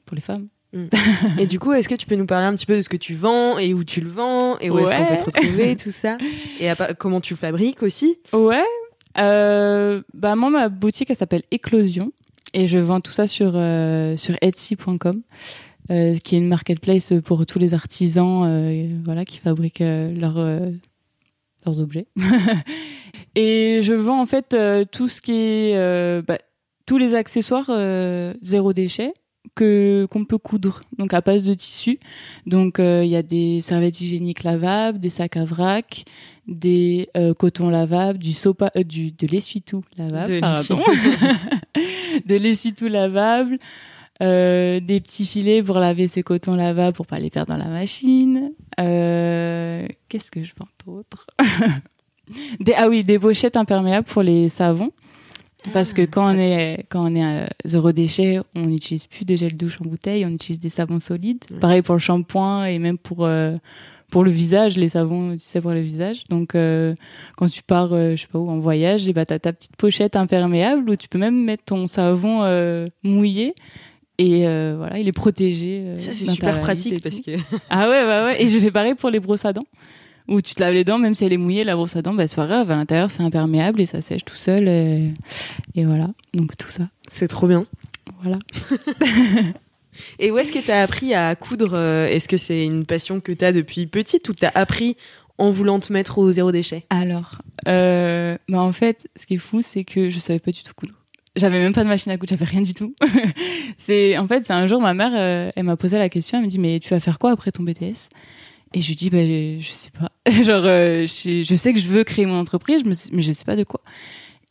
pour 0.06 0.14
les 0.14 0.22
femmes. 0.22 0.46
Et 1.38 1.46
du 1.46 1.58
coup, 1.58 1.72
est-ce 1.72 1.88
que 1.88 1.94
tu 1.94 2.06
peux 2.06 2.14
nous 2.14 2.26
parler 2.26 2.46
un 2.46 2.54
petit 2.54 2.66
peu 2.66 2.76
de 2.76 2.80
ce 2.80 2.88
que 2.88 2.96
tu 2.96 3.14
vends 3.14 3.58
et 3.58 3.74
où 3.74 3.84
tu 3.84 4.00
le 4.00 4.08
vends 4.08 4.58
et 4.58 4.70
où 4.70 4.78
est-ce 4.78 4.94
qu'on 4.94 5.06
peut 5.06 5.30
te 5.30 5.36
retrouver, 5.36 5.76
tout 5.82 5.90
ça 5.90 6.16
Et 6.60 6.70
comment 6.98 7.20
tu 7.20 7.34
le 7.34 7.38
fabriques 7.38 7.82
aussi 7.82 8.18
Ouais. 8.32 8.64
Euh, 9.18 10.02
bah 10.14 10.36
moi, 10.36 10.50
ma 10.50 10.68
boutique, 10.68 11.10
elle 11.10 11.16
s'appelle 11.16 11.42
Éclosion 11.50 12.12
et 12.52 12.66
je 12.66 12.78
vends 12.78 13.00
tout 13.00 13.12
ça 13.12 13.26
sur 13.26 13.52
euh, 13.54 14.16
sur 14.16 14.36
Etsy.com. 14.40 15.22
Euh, 15.90 16.16
qui 16.18 16.36
est 16.36 16.38
une 16.38 16.46
marketplace 16.46 17.12
pour 17.24 17.44
tous 17.46 17.58
les 17.58 17.74
artisans 17.74 19.02
voilà 19.04 19.24
qui 19.24 19.38
fabriquent 19.38 19.80
leurs 19.80 20.38
leurs 21.66 21.80
objets 21.80 22.06
et 23.34 23.80
je 23.82 23.94
vends 23.94 24.20
en 24.20 24.26
fait 24.26 24.56
tout 24.92 25.08
ce 25.08 25.20
qui 25.20 25.32
est 25.32 26.22
bah, 26.22 26.38
tous 26.86 26.96
les 26.96 27.16
accessoires 27.16 27.72
zéro 28.40 28.72
déchet 28.72 29.14
que 29.54 30.06
qu'on 30.10 30.24
peut 30.24 30.38
coudre 30.38 30.80
donc 30.98 31.14
à 31.14 31.20
base 31.20 31.44
de 31.44 31.54
tissu. 31.54 31.98
Donc 32.46 32.76
il 32.78 33.06
y 33.06 33.16
a 33.16 33.22
des 33.22 33.60
serviettes 33.60 34.00
hygiéniques 34.00 34.44
lavables 34.44 34.98
des 35.00 35.10
sacs 35.10 35.36
à 35.36 35.44
vrac 35.44 36.04
des 36.50 37.08
euh, 37.16 37.32
cotons 37.32 37.70
lavables, 37.70 38.18
du 38.18 38.32
sopa, 38.32 38.70
euh, 38.76 38.82
du 38.82 39.12
de 39.12 39.26
l'essuie-tout 39.26 39.84
lavable, 39.96 40.40
de 42.26 42.34
l'essuie-tout 42.34 42.88
lavable, 42.88 43.58
euh, 44.20 44.80
des 44.80 45.00
petits 45.00 45.24
filets 45.24 45.62
pour 45.62 45.78
laver 45.78 46.08
ces 46.08 46.22
cotons 46.22 46.56
lavables 46.56 46.94
pour 46.94 47.06
pas 47.06 47.18
les 47.18 47.30
perdre 47.30 47.52
dans 47.52 47.58
la 47.58 47.70
machine. 47.70 48.52
Euh, 48.80 49.86
Qu'est-ce 50.08 50.30
que 50.30 50.42
je 50.42 50.52
vends 50.58 50.66
d'autre? 50.84 51.26
Des, 52.60 52.74
Ah 52.74 52.88
oui, 52.88 53.02
des 53.02 53.18
pochettes 53.18 53.56
imperméables 53.56 54.06
pour 54.06 54.22
les 54.22 54.48
savons. 54.48 54.86
Parce 55.72 55.92
que 55.92 56.02
ah, 56.02 56.06
quand 56.06 56.34
on 56.34 56.38
est 56.38 56.86
quand 56.88 57.10
on 57.10 57.14
est 57.14 57.22
à 57.22 57.48
zéro 57.64 57.92
déchet, 57.92 58.40
on 58.54 58.66
n'utilise 58.66 59.06
plus 59.06 59.24
de 59.24 59.36
gel 59.36 59.56
douche 59.56 59.80
en 59.80 59.84
bouteille, 59.84 60.24
on 60.26 60.30
utilise 60.30 60.60
des 60.60 60.68
savons 60.68 61.00
solides. 61.00 61.44
Pareil 61.60 61.82
pour 61.82 61.94
le 61.94 62.00
shampoing 62.00 62.64
et 62.64 62.78
même 62.78 62.98
pour 62.98 63.24
euh, 63.24 63.56
pour 64.10 64.24
le 64.24 64.30
visage, 64.30 64.76
les 64.76 64.90
savons, 64.90 65.32
tu 65.32 65.44
sais, 65.44 65.60
pour 65.60 65.70
le 65.70 65.80
visage. 65.80 66.24
Donc, 66.28 66.54
euh, 66.54 66.94
quand 67.36 67.48
tu 67.48 67.62
pars, 67.62 67.92
euh, 67.92 68.16
je 68.16 68.22
sais 68.22 68.28
pas 68.30 68.38
où, 68.38 68.50
en 68.50 68.58
voyage, 68.58 69.08
et 69.08 69.12
bah, 69.12 69.24
t'as 69.24 69.38
ta 69.38 69.52
petite 69.52 69.76
pochette 69.76 70.16
imperméable 70.16 70.90
où 70.90 70.96
tu 70.96 71.08
peux 71.08 71.18
même 71.18 71.42
mettre 71.42 71.64
ton 71.64 71.86
savon 71.86 72.42
euh, 72.42 72.84
mouillé. 73.02 73.54
Et 74.18 74.40
voilà, 74.76 74.98
il 74.98 75.08
est 75.08 75.12
protégé. 75.12 75.94
Ça, 75.96 76.12
c'est 76.12 76.26
super 76.26 76.60
pratique 76.60 77.02
parce 77.02 77.20
que. 77.20 77.30
ah 77.70 77.88
ouais, 77.88 78.04
bah 78.04 78.26
ouais. 78.26 78.42
Et 78.42 78.48
je 78.48 78.58
fais 78.58 78.70
pareil 78.70 78.94
pour 78.94 79.08
les 79.08 79.18
brosses 79.18 79.46
à 79.46 79.54
dents. 79.54 79.64
Où 80.30 80.40
tu 80.40 80.54
te 80.54 80.60
laves 80.60 80.74
les 80.74 80.84
dents, 80.84 80.98
même 80.98 81.14
si 81.14 81.24
elle 81.24 81.32
est 81.32 81.38
mouillée, 81.38 81.64
la 81.64 81.74
brosse 81.74 81.96
à 81.96 82.02
dents, 82.02 82.14
bah, 82.14 82.26
c'est 82.26 82.36
pas 82.36 82.46
grave. 82.46 82.70
À 82.70 82.76
l'intérieur, 82.76 83.10
c'est 83.10 83.22
imperméable 83.22 83.80
et 83.80 83.86
ça 83.86 84.00
sèche 84.00 84.24
tout 84.24 84.36
seul. 84.36 84.68
Et, 84.68 85.12
et 85.74 85.84
voilà. 85.84 86.08
Donc, 86.32 86.56
tout 86.56 86.68
ça. 86.68 86.84
C'est 87.10 87.28
trop 87.28 87.48
bien. 87.48 87.66
Voilà. 88.22 88.38
Et 90.18 90.30
où 90.30 90.38
est-ce 90.38 90.52
que 90.52 90.58
tu 90.58 90.70
as 90.70 90.82
appris 90.82 91.14
à 91.14 91.34
coudre 91.34 91.74
euh, 91.74 92.06
Est-ce 92.06 92.28
que 92.28 92.36
c'est 92.36 92.64
une 92.64 92.86
passion 92.86 93.20
que 93.20 93.32
tu 93.32 93.44
as 93.44 93.52
depuis 93.52 93.86
petite 93.86 94.28
ou 94.28 94.34
tu 94.34 94.44
as 94.44 94.52
appris 94.54 94.96
en 95.38 95.50
voulant 95.50 95.80
te 95.80 95.92
mettre 95.92 96.18
au 96.18 96.30
zéro 96.30 96.52
déchet? 96.52 96.84
Alors, 96.90 97.42
euh, 97.68 98.36
bah 98.48 98.60
en 98.60 98.72
fait, 98.72 99.08
ce 99.16 99.26
qui 99.26 99.34
est 99.34 99.38
fou, 99.38 99.62
c'est 99.62 99.84
que 99.84 100.10
je 100.10 100.18
savais 100.18 100.38
pas 100.38 100.52
du 100.52 100.62
tout 100.62 100.72
coudre. 100.74 100.94
J'avais 101.36 101.60
même 101.60 101.72
pas 101.72 101.84
de 101.84 101.88
machine 101.88 102.10
à 102.12 102.18
coudre, 102.18 102.30
j'avais 102.30 102.44
rien 102.44 102.62
du 102.62 102.74
tout. 102.74 102.94
c'est 103.78 104.18
en 104.18 104.26
fait, 104.26 104.44
c'est 104.44 104.52
un 104.52 104.66
jour 104.66 104.80
ma 104.80 104.94
mère, 104.94 105.12
euh, 105.14 105.50
elle 105.54 105.64
m'a 105.64 105.76
posé 105.76 105.96
la 105.98 106.08
question, 106.08 106.38
elle 106.38 106.44
me 106.44 106.50
dit 106.50 106.58
mais 106.58 106.80
tu 106.80 106.90
vas 106.90 107.00
faire 107.00 107.18
quoi 107.18 107.30
après 107.30 107.52
ton 107.52 107.62
BTS 107.62 108.08
Et 108.72 108.80
je 108.80 108.88
lui 108.88 108.94
dis 108.94 109.10
bah 109.10 109.24
je 109.24 109.70
sais 109.70 109.90
pas. 109.90 110.10
Genre 110.30 110.62
je, 110.62 111.42
je, 111.42 111.54
sais 111.56 111.72
que 111.72 111.80
je 111.80 111.88
veux 111.88 112.04
créer 112.04 112.26
mon 112.26 112.38
entreprise, 112.38 112.84
mais 112.84 113.22
je 113.22 113.32
sais 113.32 113.44
pas 113.44 113.56
de 113.56 113.64
quoi. 113.64 113.80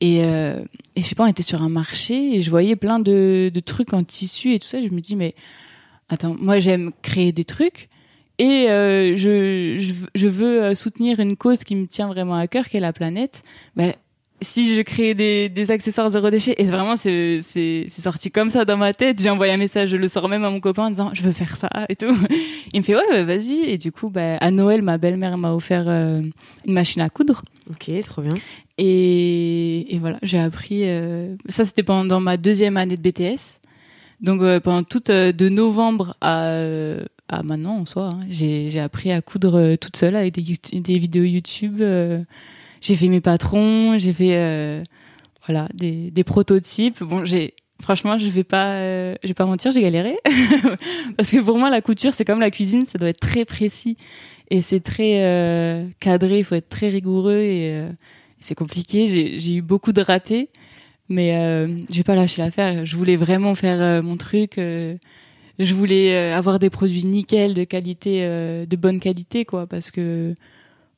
Et, 0.01 0.23
euh, 0.23 0.63
et 0.95 1.01
je 1.01 1.07
sais 1.07 1.15
pas, 1.15 1.25
on 1.25 1.27
était 1.27 1.43
sur 1.43 1.61
un 1.61 1.69
marché 1.69 2.35
et 2.35 2.41
je 2.41 2.49
voyais 2.49 2.75
plein 2.75 2.99
de, 2.99 3.51
de 3.53 3.59
trucs 3.59 3.93
en 3.93 4.03
tissu 4.03 4.53
et 4.53 4.59
tout 4.59 4.67
ça. 4.67 4.81
Je 4.81 4.89
me 4.89 5.01
dis, 5.01 5.15
mais 5.15 5.35
attends, 6.07 6.35
moi 6.39 6.59
j'aime 6.59 6.91
créer 7.01 7.31
des 7.31 7.43
trucs 7.43 7.89
et 8.37 8.69
euh, 8.69 9.17
je, 9.17 9.77
je, 9.77 9.93
je, 10.15 10.27
veux 10.27 10.63
euh, 10.63 10.75
soutenir 10.75 11.19
une 11.19 11.35
cause 11.35 11.65
qui 11.65 11.75
me 11.75 11.85
tient 11.85 12.07
vraiment 12.07 12.35
à 12.35 12.47
cœur, 12.47 12.69
qui 12.69 12.77
est 12.77 12.81
la 12.81 12.93
planète. 12.93 13.43
Ben, 13.75 13.93
si 14.41 14.75
je 14.75 14.81
crée 14.81 15.13
des, 15.13 15.49
des 15.49 15.71
accessoires 15.71 16.09
zéro 16.09 16.29
déchet, 16.29 16.55
et 16.57 16.63
vraiment 16.65 16.95
c'est, 16.95 17.41
sorti 17.89 18.31
comme 18.31 18.49
ça 18.49 18.65
dans 18.65 18.77
ma 18.77 18.93
tête, 18.93 19.21
j'ai 19.21 19.29
envoyé 19.29 19.53
un 19.53 19.57
message, 19.57 19.89
je 19.89 19.97
le 19.97 20.07
sors 20.07 20.29
même 20.29 20.43
à 20.43 20.49
mon 20.49 20.59
copain 20.59 20.85
en 20.85 20.89
disant 20.89 21.11
je 21.13 21.23
veux 21.23 21.31
faire 21.31 21.57
ça 21.57 21.69
et 21.89 21.95
tout. 21.95 22.15
Il 22.73 22.79
me 22.79 22.83
fait 22.83 22.95
ouais, 22.95 23.23
vas-y. 23.23 23.61
Et 23.61 23.77
du 23.77 23.91
coup, 23.91 24.09
bah, 24.09 24.37
à 24.37 24.51
Noël, 24.51 24.81
ma 24.81 24.97
belle-mère 24.97 25.37
m'a 25.37 25.53
offert 25.53 25.85
euh, 25.87 26.21
une 26.65 26.73
machine 26.73 27.01
à 27.01 27.09
coudre. 27.09 27.43
Ok, 27.69 27.91
trop 28.05 28.21
bien. 28.21 28.37
Et, 28.77 29.93
et 29.93 29.99
voilà, 29.99 30.17
j'ai 30.23 30.39
appris. 30.39 30.81
Euh, 30.83 31.35
ça, 31.49 31.65
c'était 31.65 31.83
pendant 31.83 32.19
ma 32.19 32.37
deuxième 32.37 32.77
année 32.77 32.95
de 32.95 33.01
BTS. 33.01 33.59
Donc 34.21 34.41
euh, 34.41 34.59
pendant 34.59 34.83
toute 34.83 35.11
de 35.11 35.49
novembre 35.49 36.15
à 36.21 36.53
à 37.31 37.43
maintenant 37.43 37.77
en 37.77 37.85
soi, 37.85 38.09
hein, 38.11 38.21
j'ai, 38.27 38.71
j'ai 38.71 38.79
appris 38.79 39.11
à 39.11 39.21
coudre 39.21 39.75
toute 39.75 39.95
seule 39.95 40.15
avec 40.15 40.33
des, 40.33 40.79
des 40.79 40.97
vidéos 40.97 41.23
YouTube 41.23 41.79
j'ai 42.81 42.95
fait 42.95 43.07
mes 43.07 43.21
patrons, 43.21 43.97
j'ai 43.97 44.13
fait 44.13 44.35
euh, 44.35 44.83
voilà 45.45 45.67
des, 45.73 46.11
des, 46.11 46.23
prototypes. 46.23 47.03
Bon, 47.03 47.25
j'ai 47.25 47.53
franchement, 47.81 48.17
je 48.17 48.29
vais 48.29 48.43
pas, 48.43 48.73
euh, 48.73 49.15
je 49.23 49.29
vais 49.29 49.33
pas 49.33 49.45
mentir, 49.45 49.71
j'ai 49.71 49.81
galéré 49.81 50.17
parce 51.17 51.31
que 51.31 51.39
pour 51.39 51.57
moi 51.57 51.69
la 51.69 51.81
couture 51.81 52.13
c'est 52.13 52.25
comme 52.25 52.39
la 52.39 52.51
cuisine, 52.51 52.85
ça 52.85 52.97
doit 52.97 53.09
être 53.09 53.19
très 53.19 53.45
précis 53.45 53.97
et 54.49 54.61
c'est 54.61 54.79
très 54.79 55.23
euh, 55.23 55.87
cadré, 55.99 56.39
il 56.39 56.43
faut 56.43 56.55
être 56.55 56.69
très 56.69 56.89
rigoureux 56.89 57.39
et 57.39 57.69
euh, 57.71 57.89
c'est 58.39 58.55
compliqué. 58.55 59.37
J'ai 59.37 59.55
eu 59.55 59.61
beaucoup 59.61 59.91
de 59.91 60.01
ratés, 60.01 60.49
mais 61.07 61.67
j'ai 61.91 62.03
pas 62.03 62.15
lâché 62.15 62.41
l'affaire. 62.41 62.85
Je 62.85 62.95
voulais 62.95 63.17
vraiment 63.17 63.53
faire 63.53 64.01
mon 64.01 64.15
truc. 64.15 64.53
je 64.55 65.73
voulais 65.73 66.31
avoir 66.31 66.57
des 66.57 66.69
produits 66.69 67.03
nickel, 67.03 67.53
de 67.53 67.65
qualité, 67.65 68.25
de 68.65 68.75
bonne 68.77 69.01
qualité, 69.01 69.43
quoi, 69.43 69.67
parce 69.67 69.91
que 69.91 70.33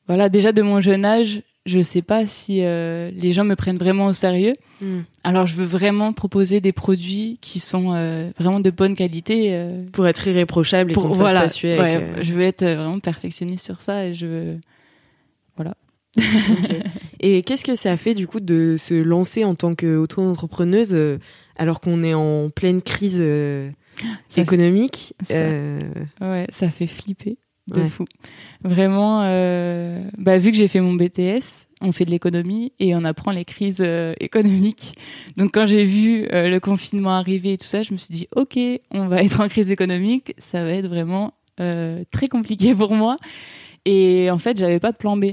voilà, 0.06 0.28
déjà 0.28 0.52
de 0.52 0.62
mon 0.62 0.80
jeune 0.80 1.04
âge, 1.04 1.42
je 1.64 1.80
sais 1.80 2.02
pas 2.02 2.26
si 2.26 2.60
euh, 2.62 3.10
les 3.14 3.32
gens 3.32 3.44
me 3.44 3.54
prennent 3.54 3.78
vraiment 3.78 4.06
au 4.06 4.12
sérieux. 4.12 4.54
Hmm. 4.80 5.00
Alors 5.22 5.46
je 5.46 5.54
veux 5.54 5.64
vraiment 5.64 6.12
proposer 6.12 6.60
des 6.60 6.72
produits 6.72 7.38
qui 7.40 7.60
sont 7.60 7.94
euh, 7.94 8.30
vraiment 8.38 8.60
de 8.60 8.70
bonne 8.70 8.96
qualité 8.96 9.50
euh, 9.52 9.84
pour 9.92 10.06
être 10.06 10.26
irréprochable 10.26 10.90
et 10.90 10.94
pour 10.94 11.14
voilà, 11.14 11.46
ouais, 11.62 12.12
je 12.22 12.32
veux 12.32 12.42
être 12.42 12.64
vraiment 12.64 12.98
perfectionniste 12.98 13.64
sur 13.64 13.80
ça 13.80 14.06
et 14.06 14.14
je 14.14 14.26
veux 14.26 14.60
voilà. 15.56 15.74
Et 17.24 17.42
qu'est-ce 17.42 17.64
que 17.64 17.76
ça 17.76 17.92
a 17.92 17.96
fait 17.96 18.14
du 18.14 18.26
coup 18.26 18.40
de 18.40 18.74
se 18.76 18.94
lancer 18.94 19.44
en 19.44 19.54
tant 19.54 19.74
qu'auto-entrepreneuse 19.74 21.20
alors 21.56 21.80
qu'on 21.80 22.02
est 22.02 22.14
en 22.14 22.50
pleine 22.50 22.82
crise 22.82 23.22
économique 24.36 25.14
Ouais, 25.30 26.46
ça 26.50 26.68
fait 26.68 26.88
flipper 26.88 27.38
de 27.68 27.84
fou. 27.84 28.04
Vraiment, 28.62 29.22
euh, 29.24 30.02
bah, 30.18 30.38
vu 30.38 30.50
que 30.50 30.56
j'ai 30.56 30.68
fait 30.68 30.80
mon 30.80 30.94
BTS, 30.94 31.68
on 31.80 31.92
fait 31.92 32.04
de 32.04 32.10
l'économie 32.10 32.72
et 32.78 32.94
on 32.94 33.04
apprend 33.04 33.30
les 33.30 33.44
crises 33.44 33.80
euh, 33.80 34.14
économiques. 34.20 34.94
Donc 35.36 35.52
quand 35.54 35.66
j'ai 35.66 35.84
vu 35.84 36.26
euh, 36.32 36.48
le 36.48 36.60
confinement 36.60 37.12
arriver 37.12 37.54
et 37.54 37.58
tout 37.58 37.66
ça, 37.66 37.82
je 37.82 37.92
me 37.92 37.98
suis 37.98 38.12
dit, 38.12 38.28
ok, 38.34 38.58
on 38.90 39.06
va 39.06 39.22
être 39.22 39.40
en 39.40 39.48
crise 39.48 39.70
économique, 39.70 40.34
ça 40.38 40.64
va 40.64 40.70
être 40.70 40.88
vraiment 40.88 41.34
très 42.10 42.26
compliqué 42.28 42.74
pour 42.74 42.92
moi. 42.92 43.14
Et 43.84 44.30
en 44.32 44.38
fait, 44.38 44.58
j'avais 44.58 44.80
pas 44.80 44.90
de 44.90 44.96
plan 44.96 45.16
B. 45.16 45.26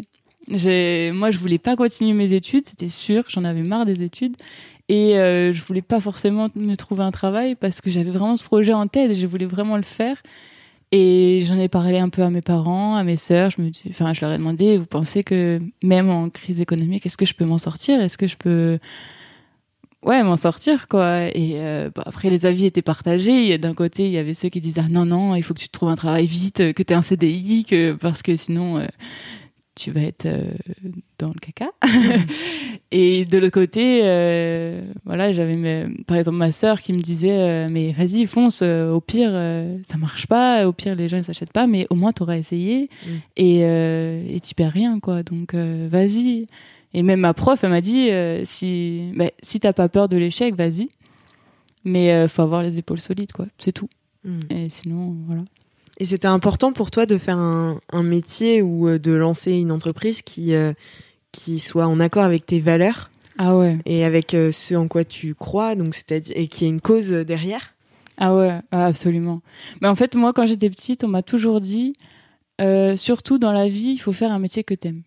Moi, 0.47 1.31
je 1.31 1.37
voulais 1.39 1.57
pas 1.57 1.75
continuer 1.75 2.13
mes 2.13 2.33
études, 2.33 2.67
c'était 2.67 2.89
sûr, 2.89 3.23
j'en 3.29 3.43
avais 3.43 3.63
marre 3.63 3.85
des 3.85 4.03
études. 4.03 4.35
Et 4.89 5.13
je 5.15 5.63
voulais 5.63 5.81
pas 5.81 5.99
forcément 5.99 6.49
me 6.53 6.75
trouver 6.75 7.03
un 7.03 7.09
travail 7.11 7.55
parce 7.55 7.81
que 7.81 7.89
j'avais 7.89 8.11
vraiment 8.11 8.35
ce 8.35 8.43
projet 8.43 8.73
en 8.73 8.85
tête 8.85 9.09
et 9.09 9.15
je 9.15 9.25
voulais 9.25 9.47
vraiment 9.47 9.77
le 9.77 9.83
faire. 9.83 10.21
Et 10.91 11.41
j'en 11.45 11.59
ai 11.59 11.69
parlé 11.69 11.99
un 11.99 12.09
peu 12.09 12.23
à 12.23 12.31
mes 12.31 12.41
parents, 12.41 12.95
à 12.95 13.03
mes 13.03 13.15
sœurs. 13.15 13.51
Je 13.51 13.61
me 13.61 13.69
dis, 13.69 13.83
enfin, 13.89 14.13
je 14.13 14.21
leur 14.21 14.31
ai 14.31 14.37
demandé, 14.37 14.77
vous 14.77 14.87
pensez 14.87 15.23
que 15.23 15.61
même 15.83 16.09
en 16.09 16.29
crise 16.29 16.61
économique, 16.61 17.05
est-ce 17.05 17.17
que 17.17 17.25
je 17.25 17.35
peux 17.35 17.45
m'en 17.45 17.59
sortir? 17.59 18.01
Est-ce 18.01 18.17
que 18.17 18.25
je 18.25 18.35
peux, 18.37 18.79
ouais, 20.03 20.23
m'en 20.23 20.35
sortir 20.35 20.87
quoi? 20.87 21.27
Et 21.27 21.53
euh, 21.57 21.91
après, 22.05 22.31
les 22.31 22.47
avis 22.47 22.65
étaient 22.65 22.81
partagés. 22.81 23.55
D'un 23.59 23.75
côté, 23.75 24.05
il 24.07 24.11
y 24.11 24.17
avait 24.17 24.33
ceux 24.33 24.49
qui 24.49 24.61
disaient, 24.61 24.81
ah, 24.83 24.89
non, 24.89 25.05
non, 25.05 25.35
il 25.35 25.43
faut 25.43 25.53
que 25.53 25.59
tu 25.59 25.69
trouves 25.69 25.89
un 25.89 25.95
travail 25.95 26.25
vite, 26.25 26.73
que 26.73 26.81
tu 26.81 26.93
aies 26.93 26.97
un 26.97 27.03
CDI, 27.03 27.65
que 27.65 27.91
parce 27.93 28.23
que 28.23 28.35
sinon, 28.35 28.79
euh, 28.79 28.87
tu 29.79 29.91
vas 29.91 30.01
être 30.01 30.25
euh, 30.25 30.51
dans 31.17 31.29
le 31.29 31.39
caca. 31.39 31.69
et 32.91 33.25
de 33.25 33.37
l'autre 33.37 33.53
côté, 33.53 34.01
euh, 34.03 34.81
voilà, 35.05 35.31
j'avais 35.31 35.87
par 36.05 36.17
exemple 36.17 36.37
ma 36.37 36.51
sœur 36.51 36.81
qui 36.81 36.91
me 36.91 36.99
disait 36.99 37.31
euh, 37.31 37.67
mais 37.71 37.93
vas-y 37.93 38.25
fonce, 38.25 38.61
au 38.61 38.99
pire 38.99 39.31
ça 39.83 39.97
marche 39.97 40.27
pas, 40.27 40.67
au 40.67 40.73
pire 40.73 40.95
les 40.95 41.07
gens 41.07 41.17
ne 41.17 41.23
s'achètent 41.23 41.53
pas, 41.53 41.65
mais 41.65 41.87
au 41.89 41.95
moins 41.95 42.11
tu 42.11 42.23
auras 42.23 42.37
essayé 42.37 42.89
mm. 43.05 43.09
et 43.37 43.59
et 44.35 44.39
tu 44.41 44.53
perds 44.53 44.73
rien 44.73 44.99
quoi. 44.99 45.23
Donc 45.23 45.55
vas-y. 45.55 46.47
Et 46.93 47.03
même 47.03 47.19
ma 47.19 47.33
prof 47.33 47.63
elle 47.63 47.69
m'a 47.69 47.81
dit 47.81 48.09
si 48.43 49.11
bah, 49.15 49.31
si 49.41 49.59
t'as 49.59 49.73
pas 49.73 49.87
peur 49.87 50.09
de 50.09 50.17
l'échec, 50.17 50.55
vas-y. 50.55 50.89
Mais 51.85 52.27
faut 52.27 52.41
avoir 52.41 52.63
les 52.63 52.77
épaules 52.77 52.99
solides 52.99 53.31
quoi, 53.31 53.45
c'est 53.57 53.71
tout. 53.71 53.89
Mm. 54.25 54.39
Et 54.49 54.69
sinon 54.69 55.15
voilà. 55.25 55.43
Et 55.99 56.05
c'était 56.05 56.27
important 56.27 56.71
pour 56.71 56.91
toi 56.91 57.05
de 57.05 57.17
faire 57.17 57.37
un, 57.37 57.79
un, 57.91 58.03
métier 58.03 58.61
ou 58.61 58.87
euh, 58.87 58.99
de 58.99 59.11
lancer 59.11 59.51
une 59.51 59.71
entreprise 59.71 60.21
qui, 60.21 60.53
euh, 60.53 60.73
qui 61.33 61.59
soit 61.59 61.87
en 61.87 61.99
accord 61.99 62.23
avec 62.23 62.45
tes 62.45 62.59
valeurs 62.59 63.11
ah 63.37 63.55
ouais. 63.57 63.77
et 63.85 64.05
avec 64.05 64.33
euh, 64.33 64.51
ce 64.53 64.75
en 64.75 64.87
quoi 64.87 65.03
tu 65.03 65.35
crois, 65.35 65.75
donc 65.75 65.93
c'est-à-dire 65.95 66.33
et 66.37 66.47
qui 66.47 66.63
ait 66.65 66.69
une 66.69 66.79
cause 66.79 67.09
derrière? 67.09 67.75
Ah 68.17 68.33
ouais, 68.33 68.59
ah, 68.71 68.85
absolument. 68.85 69.41
Mais 69.81 69.89
en 69.89 69.95
fait, 69.95 70.15
moi, 70.15 70.31
quand 70.31 70.45
j'étais 70.45 70.69
petite, 70.69 71.03
on 71.03 71.09
m'a 71.09 71.21
toujours 71.21 71.59
dit, 71.59 71.93
euh, 72.61 72.95
surtout 72.95 73.37
dans 73.37 73.53
la 73.53 73.67
vie, 73.67 73.91
il 73.91 73.97
faut 73.97 74.13
faire 74.13 74.31
un 74.31 74.39
métier 74.39 74.63
que 74.63 74.73
t'aimes. 74.73 75.03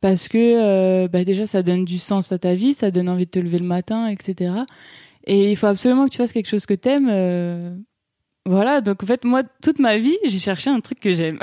Parce 0.00 0.28
que 0.28 1.06
bah 1.06 1.24
déjà, 1.24 1.46
ça 1.46 1.62
donne 1.62 1.86
du 1.86 1.96
sens 1.96 2.30
à 2.30 2.38
ta 2.38 2.54
vie, 2.54 2.74
ça 2.74 2.90
donne 2.90 3.08
envie 3.08 3.24
de 3.24 3.30
te 3.30 3.38
lever 3.38 3.58
le 3.58 3.66
matin, 3.66 4.08
etc. 4.08 4.52
Et 5.26 5.50
il 5.50 5.56
faut 5.56 5.66
absolument 5.66 6.04
que 6.04 6.10
tu 6.10 6.18
fasses 6.18 6.32
quelque 6.32 6.48
chose 6.48 6.66
que 6.66 6.74
t'aimes. 6.74 7.08
Euh... 8.46 8.50
Voilà, 8.50 8.80
donc 8.80 9.02
en 9.02 9.06
fait, 9.06 9.24
moi, 9.24 9.42
toute 9.62 9.78
ma 9.78 9.98
vie, 9.98 10.16
j'ai 10.24 10.38
cherché 10.38 10.70
un 10.70 10.80
truc 10.80 11.00
que 11.00 11.12
j'aime. 11.12 11.38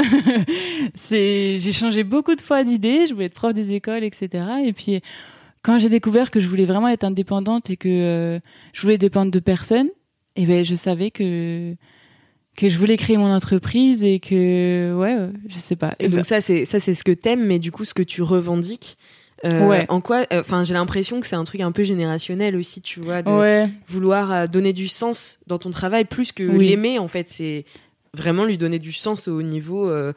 c'est, 0.95 1.57
j'ai 1.59 1.71
changé 1.71 2.03
beaucoup 2.03 2.35
de 2.35 2.41
fois 2.41 2.63
d'idées, 2.63 3.05
je 3.07 3.13
voulais 3.13 3.25
être 3.25 3.33
prof 3.33 3.53
des 3.53 3.73
écoles, 3.73 4.03
etc. 4.03 4.45
Et 4.63 4.73
puis, 4.73 5.01
quand 5.63 5.77
j'ai 5.77 5.89
découvert 5.89 6.31
que 6.31 6.39
je 6.39 6.47
voulais 6.47 6.65
vraiment 6.65 6.87
être 6.87 7.03
indépendante 7.03 7.69
et 7.69 7.77
que 7.77 7.89
euh, 7.89 8.39
je 8.73 8.81
voulais 8.81 8.97
dépendre 8.97 9.31
de 9.31 9.39
personne, 9.39 9.87
et 10.35 10.43
eh 10.43 10.45
ben, 10.45 10.63
je 10.63 10.75
savais 10.75 11.11
que 11.11 11.75
que 12.55 12.67
je 12.67 12.77
voulais 12.77 12.97
créer 12.97 13.17
mon 13.17 13.33
entreprise 13.33 14.03
et 14.03 14.19
que 14.19 14.93
ouais, 14.97 15.29
je 15.47 15.57
sais 15.57 15.75
pas. 15.75 15.95
Et, 15.99 16.09
donc 16.09 16.25
ça 16.25 16.41
c'est 16.41 16.65
ça 16.65 16.79
c'est 16.79 16.93
ce 16.93 17.03
que 17.03 17.11
t'aimes, 17.11 17.45
mais 17.45 17.59
du 17.59 17.71
coup 17.71 17.85
ce 17.85 17.93
que 17.93 18.03
tu 18.03 18.21
revendiques. 18.21 18.97
Euh, 19.45 19.67
ouais. 19.67 19.85
En 19.89 20.01
quoi 20.01 20.25
euh, 20.31 20.41
Enfin, 20.41 20.63
j'ai 20.63 20.73
l'impression 20.73 21.19
que 21.19 21.27
c'est 21.27 21.35
un 21.35 21.43
truc 21.43 21.61
un 21.61 21.71
peu 21.71 21.83
générationnel 21.83 22.55
aussi, 22.55 22.81
tu 22.81 22.99
vois, 22.99 23.21
de 23.21 23.67
vouloir 23.87 24.31
euh, 24.31 24.47
donner 24.47 24.73
du 24.73 24.87
sens 24.87 25.39
dans 25.47 25.57
ton 25.57 25.71
travail 25.71 26.05
plus 26.05 26.31
que 26.31 26.43
l'aimer. 26.43 26.99
En 26.99 27.07
fait, 27.07 27.29
c'est 27.29 27.65
vraiment 28.13 28.43
lui 28.43 28.57
donner 28.57 28.77
du 28.77 28.91
sens 28.91 29.27
au 29.27 29.41
niveau 29.41 29.89
euh, 29.89 30.13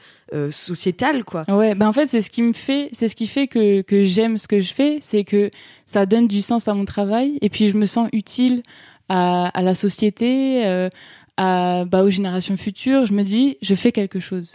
sociétal, 0.50 1.24
quoi. 1.24 1.44
Ouais. 1.48 1.74
Ben 1.74 1.88
en 1.88 1.92
fait, 1.92 2.06
c'est 2.06 2.20
ce 2.20 2.30
qui 2.30 2.42
me 2.42 2.52
fait, 2.52 2.88
c'est 2.92 3.08
ce 3.08 3.16
qui 3.16 3.26
fait 3.26 3.46
que 3.46 3.82
que 3.82 4.02
j'aime 4.02 4.36
ce 4.36 4.48
que 4.48 4.60
je 4.60 4.74
fais, 4.74 4.98
c'est 5.00 5.24
que 5.24 5.50
ça 5.86 6.04
donne 6.06 6.26
du 6.26 6.42
sens 6.42 6.68
à 6.68 6.74
mon 6.74 6.84
travail 6.84 7.38
et 7.40 7.48
puis 7.48 7.68
je 7.68 7.76
me 7.76 7.86
sens 7.86 8.08
utile 8.12 8.62
à, 9.08 9.48
à 9.48 9.62
la 9.62 9.74
société, 9.74 10.88
à, 11.36 11.84
bah, 11.84 12.02
aux 12.02 12.10
générations 12.10 12.56
futures, 12.56 13.06
je 13.06 13.12
me 13.12 13.22
dis, 13.22 13.58
je 13.62 13.74
fais 13.74 13.92
quelque 13.92 14.20
chose. 14.20 14.54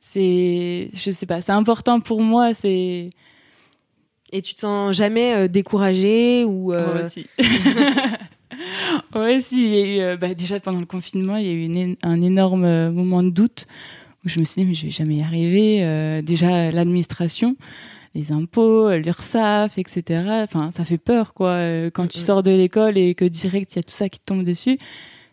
C'est, 0.00 0.90
je 0.92 1.10
sais 1.10 1.26
pas, 1.26 1.40
c'est 1.40 1.52
important 1.52 2.00
pour 2.00 2.20
moi. 2.20 2.52
C'est. 2.54 3.10
Et 4.34 4.42
tu 4.42 4.54
te 4.54 4.60
sens 4.60 4.96
jamais 4.96 5.32
euh, 5.32 5.48
découragé 5.48 6.44
ou. 6.44 6.72
Ouais, 6.72 7.08
si. 7.08 7.24
ouais, 9.14 9.40
si. 9.40 9.64
Il 9.64 9.70
y 9.70 9.80
a 9.80 9.86
eu, 9.86 10.00
euh, 10.00 10.16
bah, 10.16 10.34
déjà 10.34 10.58
pendant 10.58 10.80
le 10.80 10.86
confinement, 10.86 11.36
il 11.36 11.46
y 11.46 11.50
a 11.50 11.52
eu 11.52 11.96
un 12.02 12.20
énorme 12.20 12.64
euh, 12.64 12.90
moment 12.90 13.22
de 13.22 13.30
doute 13.30 13.68
où 14.24 14.28
je 14.28 14.40
me 14.40 14.44
suis 14.44 14.62
dit, 14.62 14.68
mais 14.68 14.74
je 14.74 14.86
vais 14.86 14.90
jamais 14.90 15.14
y 15.18 15.22
arriver. 15.22 16.22
déjà, 16.22 16.70
l'administration 16.72 17.56
les 18.16 18.30
impôts, 18.30 18.90
l'URSSAF, 18.92 19.76
etc. 19.76 20.42
Enfin, 20.44 20.70
ça 20.70 20.84
fait 20.84 20.98
peur, 20.98 21.34
quoi. 21.34 21.58
Quand 21.92 22.06
tu 22.06 22.18
sors 22.18 22.42
de 22.42 22.52
l'école 22.52 22.96
et 22.96 23.14
que 23.14 23.24
direct 23.24 23.72
il 23.74 23.76
y 23.76 23.80
a 23.80 23.82
tout 23.82 23.94
ça 23.94 24.08
qui 24.08 24.20
te 24.20 24.24
tombe 24.24 24.44
dessus, 24.44 24.78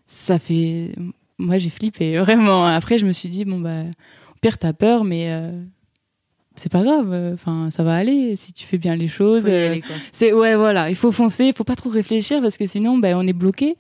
ça 0.08 0.40
fait. 0.40 0.92
Moi, 1.38 1.58
j'ai 1.58 1.70
flippé, 1.70 2.18
vraiment. 2.20 2.66
Après, 2.66 2.98
je 2.98 3.06
me 3.06 3.14
suis 3.14 3.30
dit, 3.30 3.46
bon, 3.46 3.60
bah, 3.60 3.84
au 3.84 4.40
pire, 4.42 4.58
t'as 4.58 4.74
peur, 4.74 5.06
mais 5.06 5.32
euh, 5.32 5.64
c'est 6.56 6.72
pas 6.72 6.84
grave. 6.84 7.32
Enfin, 7.34 7.70
ça 7.72 7.84
va 7.84 7.96
aller 7.96 8.36
si 8.36 8.54
tu 8.54 8.66
fais 8.66 8.78
bien 8.78 8.96
les 8.96 9.08
choses. 9.08 9.46
Euh, 9.48 9.78
c'est 10.12 10.34
ouais, 10.34 10.56
voilà. 10.56 10.90
Il 10.90 10.96
faut 10.96 11.12
foncer. 11.12 11.46
Il 11.46 11.54
faut 11.54 11.64
pas 11.64 11.76
trop 11.76 11.90
réfléchir 11.90 12.42
parce 12.42 12.58
que 12.58 12.66
sinon, 12.66 12.98
bah, 12.98 13.10
on 13.16 13.26
est 13.26 13.34
bloqué. 13.34 13.78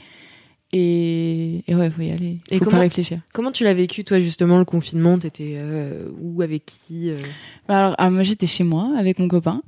Et, 0.73 1.63
et 1.67 1.75
ouais, 1.75 1.89
faut 1.89 2.01
y 2.01 2.11
aller. 2.11 2.39
Faut 2.47 2.55
et 2.55 2.59
comment, 2.59 2.71
pas 2.71 2.79
réfléchir. 2.79 3.19
Comment 3.33 3.51
tu 3.51 3.65
l'as 3.65 3.73
vécu, 3.73 4.05
toi, 4.05 4.19
justement, 4.19 4.57
le 4.57 4.63
confinement? 4.63 5.19
T'étais 5.19 5.55
euh, 5.57 6.09
où 6.21 6.41
Avec 6.41 6.65
qui 6.65 7.11
bah, 7.67 7.79
Alors, 7.79 7.95
ah, 7.97 8.09
moi, 8.09 8.23
j'étais 8.23 8.47
chez 8.47 8.63
moi 8.63 8.93
avec 8.97 9.19
mon 9.19 9.27
copain. 9.27 9.63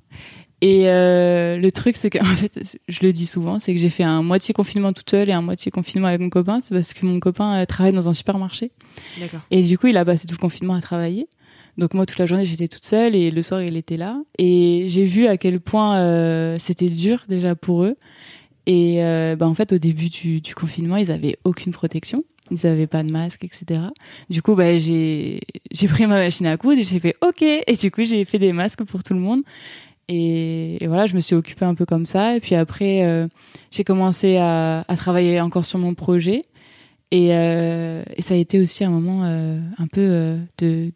Et 0.63 0.87
euh, 0.87 1.57
le 1.57 1.71
truc, 1.73 1.97
c'est 1.97 2.09
qu'en 2.09 2.23
fait, 2.35 2.57
je 2.87 2.99
le 3.03 3.11
dis 3.11 3.25
souvent, 3.25 3.59
c'est 3.59 3.73
que 3.73 3.81
j'ai 3.81 3.89
fait 3.89 4.05
un 4.05 4.23
moitié 4.23 4.53
confinement 4.53 4.93
toute 4.93 5.09
seule 5.09 5.29
et 5.29 5.33
un 5.33 5.41
moitié 5.41 5.71
confinement 5.71 6.07
avec 6.07 6.21
mon 6.21 6.29
copain. 6.29 6.61
C'est 6.61 6.73
parce 6.73 6.93
que 6.93 7.05
mon 7.05 7.19
copain 7.19 7.61
euh, 7.61 7.65
travaille 7.65 7.91
dans 7.91 8.07
un 8.07 8.13
supermarché. 8.13 8.71
D'accord. 9.19 9.41
Et 9.51 9.61
du 9.61 9.77
coup, 9.77 9.87
il 9.87 9.97
a 9.97 10.05
passé 10.05 10.25
tout 10.25 10.35
le 10.35 10.39
confinement 10.39 10.75
à 10.75 10.79
travailler. 10.79 11.27
Donc 11.77 11.93
moi, 11.93 12.05
toute 12.05 12.17
la 12.17 12.27
journée, 12.27 12.45
j'étais 12.45 12.69
toute 12.69 12.85
seule 12.85 13.13
et 13.13 13.29
le 13.29 13.41
soir, 13.41 13.61
il 13.61 13.75
était 13.75 13.97
là. 13.97 14.21
Et 14.39 14.85
j'ai 14.87 15.03
vu 15.03 15.27
à 15.27 15.35
quel 15.35 15.59
point 15.59 15.97
euh, 15.97 16.55
c'était 16.59 16.87
dur 16.87 17.25
déjà 17.27 17.55
pour 17.55 17.83
eux. 17.83 17.97
Et 18.65 19.03
euh, 19.03 19.35
bah, 19.35 19.47
en 19.47 19.55
fait, 19.55 19.73
au 19.73 19.77
début 19.77 20.07
du, 20.07 20.39
du 20.39 20.55
confinement, 20.55 20.95
ils 20.95 21.11
avaient 21.11 21.35
aucune 21.43 21.73
protection. 21.73 22.23
Ils 22.51 22.65
avaient 22.67 22.87
pas 22.87 23.03
de 23.03 23.11
masque, 23.11 23.43
etc. 23.43 23.81
Du 24.29 24.41
coup, 24.41 24.55
bah, 24.55 24.77
j'ai 24.77 25.41
j'ai 25.71 25.87
pris 25.87 26.05
ma 26.05 26.15
machine 26.19 26.45
à 26.45 26.55
coudre 26.55 26.79
et 26.79 26.83
j'ai 26.83 26.99
fait 26.99 27.15
OK. 27.21 27.41
Et 27.41 27.73
du 27.73 27.91
coup, 27.91 28.03
j'ai 28.03 28.23
fait 28.23 28.39
des 28.39 28.53
masques 28.53 28.83
pour 28.83 29.03
tout 29.03 29.13
le 29.13 29.19
monde. 29.19 29.41
Et, 30.09 30.77
voilà, 30.85 31.05
je 31.05 31.15
me 31.15 31.21
suis 31.21 31.35
occupée 31.35 31.65
un 31.65 31.75
peu 31.75 31.85
comme 31.85 32.05
ça. 32.05 32.35
Et 32.35 32.39
puis 32.39 32.55
après, 32.55 33.03
euh, 33.03 33.25
j'ai 33.71 33.83
commencé 33.83 34.37
à, 34.37 34.81
à, 34.87 34.95
travailler 34.95 35.39
encore 35.39 35.65
sur 35.65 35.79
mon 35.79 35.93
projet. 35.93 36.43
Et, 37.11 37.29
euh, 37.31 38.03
et, 38.15 38.21
ça 38.21 38.33
a 38.33 38.37
été 38.37 38.59
aussi 38.59 38.83
un 38.83 38.89
moment 38.89 39.21
euh, 39.23 39.59
un 39.77 39.87
peu 39.87 40.37
de, 40.57 40.91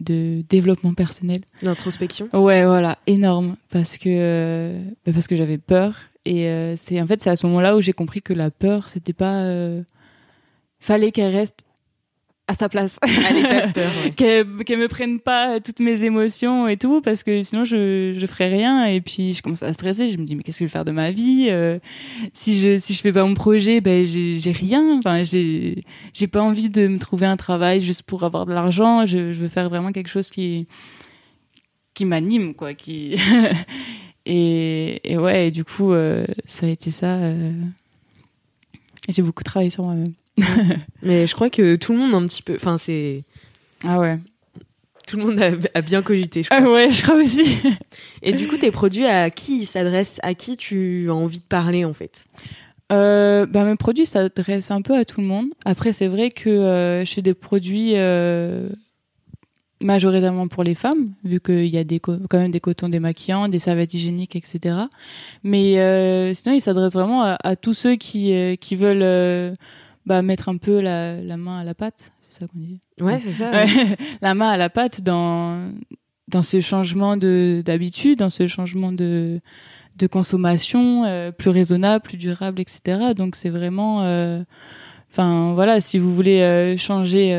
de 0.00 0.42
développement 0.48 0.94
personnel. 0.94 1.40
D'introspection 1.62 2.28
Ouais, 2.32 2.64
voilà, 2.64 2.98
énorme. 3.06 3.56
Parce 3.70 3.98
que, 3.98 4.78
bah, 5.04 5.12
parce 5.12 5.26
que 5.26 5.36
j'avais 5.36 5.58
peur. 5.58 5.94
Et 6.24 6.48
c'est 6.76 7.00
en 7.00 7.06
fait, 7.06 7.22
c'est 7.22 7.30
à 7.30 7.36
ce 7.36 7.46
moment-là 7.46 7.76
où 7.76 7.80
j'ai 7.80 7.92
compris 7.92 8.20
que 8.20 8.32
la 8.32 8.50
peur, 8.50 8.88
c'était 8.88 9.12
pas. 9.12 9.48
fallait 10.80 11.12
qu'elle 11.12 11.32
reste 11.32 11.65
à 12.48 12.54
sa 12.54 12.68
place. 12.68 12.98
À 13.02 13.32
l'état 13.32 13.68
peur. 13.68 13.90
qu'elle 14.16 14.46
me 14.46 14.86
prenne 14.86 15.18
pas 15.18 15.60
toutes 15.60 15.80
mes 15.80 16.04
émotions 16.04 16.68
et 16.68 16.76
tout, 16.76 17.00
parce 17.00 17.22
que 17.22 17.42
sinon 17.42 17.64
je, 17.64 18.14
je 18.16 18.26
ferais 18.26 18.48
rien. 18.48 18.84
Et 18.86 19.00
puis 19.00 19.32
je 19.32 19.42
commence 19.42 19.62
à 19.62 19.72
stresser. 19.72 20.10
Je 20.10 20.18
me 20.18 20.24
dis, 20.24 20.36
mais 20.36 20.42
qu'est-ce 20.42 20.58
que 20.58 20.64
je 20.64 20.68
vais 20.68 20.72
faire 20.72 20.84
de 20.84 20.92
ma 20.92 21.10
vie 21.10 21.48
euh, 21.50 21.78
Si 22.32 22.58
je 22.60 22.78
si 22.78 22.94
je 22.94 23.00
fais 23.00 23.12
pas 23.12 23.24
mon 23.24 23.34
projet, 23.34 23.80
ben 23.80 24.04
j'ai 24.04 24.52
rien. 24.52 24.98
Enfin, 24.98 25.24
j'ai 25.24 25.82
j'ai 26.14 26.26
pas 26.26 26.40
envie 26.40 26.70
de 26.70 26.86
me 26.86 26.98
trouver 26.98 27.26
un 27.26 27.36
travail 27.36 27.80
juste 27.80 28.02
pour 28.02 28.22
avoir 28.22 28.46
de 28.46 28.52
l'argent. 28.52 29.06
Je, 29.06 29.32
je 29.32 29.38
veux 29.38 29.48
faire 29.48 29.68
vraiment 29.68 29.92
quelque 29.92 30.08
chose 30.08 30.30
qui 30.30 30.68
qui 31.94 32.04
m'anime, 32.04 32.54
quoi. 32.54 32.74
Qui 32.74 33.16
et, 34.26 35.00
et 35.12 35.18
ouais, 35.18 35.48
et 35.48 35.50
du 35.50 35.64
coup, 35.64 35.92
euh, 35.92 36.24
ça 36.46 36.66
a 36.66 36.68
été 36.68 36.92
ça. 36.92 37.14
Euh... 37.16 37.52
J'ai 39.08 39.22
beaucoup 39.22 39.42
travaillé 39.42 39.70
sur 39.70 39.84
moi-même. 39.84 40.12
Mais 41.02 41.26
je 41.26 41.34
crois 41.34 41.50
que 41.50 41.76
tout 41.76 41.92
le 41.92 41.98
monde 41.98 42.14
un 42.14 42.26
petit 42.26 42.42
peu. 42.42 42.54
Enfin, 42.56 42.78
c'est. 42.78 43.22
Ah 43.84 43.98
ouais. 43.98 44.18
Tout 45.06 45.18
le 45.18 45.24
monde 45.24 45.40
a, 45.74 45.80
bien 45.82 46.02
cogité, 46.02 46.42
je 46.42 46.48
crois. 46.48 46.60
Ah 46.64 46.70
ouais, 46.70 46.90
je 46.90 47.02
crois 47.02 47.14
aussi. 47.14 47.44
Et 48.22 48.32
du 48.32 48.48
coup, 48.48 48.56
tes 48.56 48.72
produits, 48.72 49.06
à 49.06 49.30
qui 49.30 49.60
ils 49.60 49.66
s'adressent 49.66 50.18
À 50.22 50.34
qui 50.34 50.56
tu 50.56 51.06
as 51.08 51.14
envie 51.14 51.38
de 51.38 51.44
parler, 51.44 51.84
en 51.84 51.92
fait? 51.92 52.24
Euh, 52.92 53.46
bah, 53.46 53.64
mes 53.64 53.76
produits 53.76 54.06
s'adressent 54.06 54.72
un 54.72 54.82
peu 54.82 54.96
à 54.96 55.04
tout 55.04 55.20
le 55.20 55.26
monde. 55.26 55.46
Après, 55.64 55.92
c'est 55.92 56.08
vrai 56.08 56.30
que 56.30 56.50
euh, 56.50 57.04
je 57.04 57.12
fais 57.12 57.22
des 57.22 57.34
produits 57.34 57.92
euh, 57.94 58.68
majoritairement 59.82 60.48
pour 60.48 60.64
les 60.64 60.74
femmes, 60.74 61.12
vu 61.24 61.40
qu'il 61.40 61.66
y 61.66 61.78
a 61.78 61.84
des 61.84 62.00
quand 62.00 62.18
même 62.32 62.50
des 62.50 62.60
cotons 62.60 62.88
démaquillants, 62.88 63.48
des 63.48 63.58
serviettes 63.58 63.94
hygiéniques, 63.94 64.36
etc. 64.36 64.76
Mais 65.42 65.78
euh, 65.78 66.32
sinon, 66.34 66.54
ils 66.54 66.60
s'adressent 66.60 66.94
vraiment 66.94 67.22
à, 67.22 67.38
à, 67.42 67.56
tous 67.56 67.74
ceux 67.74 67.96
qui, 67.96 68.32
euh, 68.32 68.56
qui 68.56 68.76
veulent 68.76 69.54
bah, 70.06 70.22
mettre 70.22 70.48
un 70.48 70.56
peu 70.56 70.80
la, 70.80 71.20
la 71.20 71.36
main 71.36 71.58
à 71.58 71.64
la 71.64 71.74
pâte, 71.74 72.12
c'est 72.30 72.40
ça 72.40 72.46
qu'on 72.46 72.58
dit 72.58 72.80
Ouais, 73.00 73.18
c'est 73.20 73.32
ça. 73.32 73.64
la 74.20 74.34
main 74.34 74.48
à 74.48 74.56
la 74.56 74.70
pâte 74.70 75.02
dans, 75.02 75.72
dans 76.28 76.42
ce 76.42 76.60
changement 76.60 77.16
d'habitude, 77.16 78.20
dans 78.20 78.30
ce 78.30 78.46
changement 78.46 78.92
de, 78.92 79.40
de 79.96 80.06
consommation 80.06 81.04
euh, 81.04 81.30
plus 81.32 81.50
raisonnable, 81.50 82.02
plus 82.02 82.16
durable, 82.16 82.60
etc. 82.60 83.14
Donc 83.16 83.36
c'est 83.36 83.50
vraiment... 83.50 84.02
Euh, 84.02 84.42
enfin 85.10 85.52
voilà, 85.54 85.80
si 85.80 85.98
vous 85.98 86.14
voulez 86.14 86.40
euh, 86.40 86.76
changer 86.76 87.32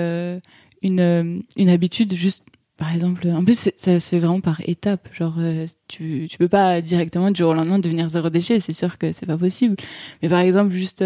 une, 0.82 1.43
une 1.56 1.69
habitude, 1.69 2.13
juste 2.13 2.43
par 2.77 2.93
exemple, 2.93 3.27
en 3.27 3.43
plus, 3.43 3.71
ça 3.75 3.99
se 3.99 4.08
fait 4.08 4.19
vraiment 4.19 4.39
par 4.39 4.62
étapes. 4.67 5.10
Genre, 5.12 5.34
tu, 5.88 6.27
tu 6.30 6.38
peux 6.38 6.47
pas 6.47 6.80
directement 6.80 7.32
du 7.32 7.39
jour 7.39 7.49
au 7.49 7.53
lendemain 7.56 7.80
devenir 7.80 8.08
zéro 8.08 8.30
déchet, 8.30 8.60
c'est 8.60 8.73
sûr 8.73 8.99
que 8.99 9.12
c'est 9.12 9.25
pas 9.25 9.38
possible. 9.38 9.75
Mais 10.21 10.30
par 10.30 10.41
exemple, 10.41 10.71
juste 10.73 11.03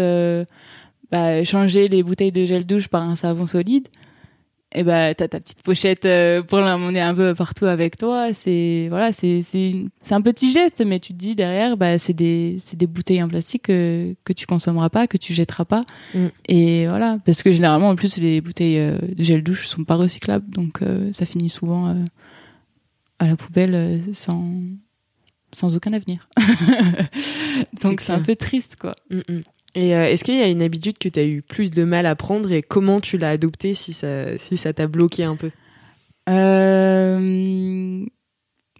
bah, 1.12 1.44
changer 1.44 1.88
les 1.88 2.02
bouteilles 2.02 2.32
de 2.32 2.46
gel 2.46 2.66
douche 2.66 2.88
par 2.88 3.08
un 3.08 3.14
savon 3.16 3.46
solide, 3.46 3.86
et 4.74 4.80
eh 4.80 4.82
bah 4.84 5.14
t'as 5.14 5.28
ta 5.28 5.38
petite 5.38 5.62
pochette 5.62 6.06
euh, 6.06 6.42
pour 6.42 6.58
l'emmener 6.58 7.02
un 7.02 7.14
peu 7.14 7.34
partout 7.34 7.66
avec 7.66 7.98
toi. 7.98 8.32
C'est 8.32 8.86
voilà, 8.88 9.12
c'est 9.12 9.42
un 10.10 10.22
petit 10.22 10.50
geste, 10.50 10.82
mais 10.86 10.98
tu 10.98 11.12
te 11.12 11.18
dis 11.18 11.34
derrière, 11.34 11.76
bah 11.76 11.98
c'est 11.98 12.14
des 12.14 12.56
c'est 12.58 12.78
des 12.78 12.86
bouteilles 12.86 13.22
en 13.22 13.28
plastique 13.28 13.64
que 13.64 14.14
que 14.24 14.32
tu 14.32 14.46
consommeras 14.46 14.88
pas, 14.88 15.06
que 15.06 15.18
tu 15.18 15.34
jetteras 15.34 15.66
pas. 15.66 15.84
Mm. 16.14 16.26
Et 16.48 16.86
voilà, 16.86 17.18
parce 17.26 17.42
que 17.42 17.52
généralement 17.52 17.90
en 17.90 17.96
plus 17.96 18.16
les 18.16 18.40
bouteilles 18.40 18.78
euh, 18.78 18.96
de 19.14 19.22
gel 19.22 19.42
douche 19.42 19.66
sont 19.66 19.84
pas 19.84 19.96
recyclables, 19.96 20.48
donc 20.48 20.80
euh, 20.80 21.12
ça 21.12 21.26
finit 21.26 21.50
souvent 21.50 21.94
à 23.18 23.26
la 23.26 23.36
poubelle 23.36 24.00
sans 24.14 24.42
sans 25.52 25.76
aucun 25.76 25.92
avenir. 25.92 26.30
donc 27.82 28.00
c'est 28.00 28.12
un 28.12 28.22
peu 28.22 28.36
triste 28.36 28.76
quoi. 28.76 28.94
Mm, 29.10 29.18
mm. 29.28 29.42
Et 29.74 29.96
euh, 29.96 30.04
est-ce 30.04 30.24
qu'il 30.24 30.36
y 30.36 30.42
a 30.42 30.48
une 30.48 30.62
habitude 30.62 30.98
que 30.98 31.08
tu 31.08 31.18
as 31.18 31.24
eu 31.24 31.42
plus 31.42 31.70
de 31.70 31.84
mal 31.84 32.06
à 32.06 32.14
prendre 32.14 32.52
et 32.52 32.62
comment 32.62 33.00
tu 33.00 33.16
l'as 33.16 33.30
adoptée 33.30 33.74
si 33.74 33.92
ça 33.92 34.36
si 34.38 34.56
ça 34.56 34.72
t'a 34.72 34.86
bloqué 34.86 35.24
un 35.24 35.36
peu? 35.36 35.50
Euh... 36.28 38.04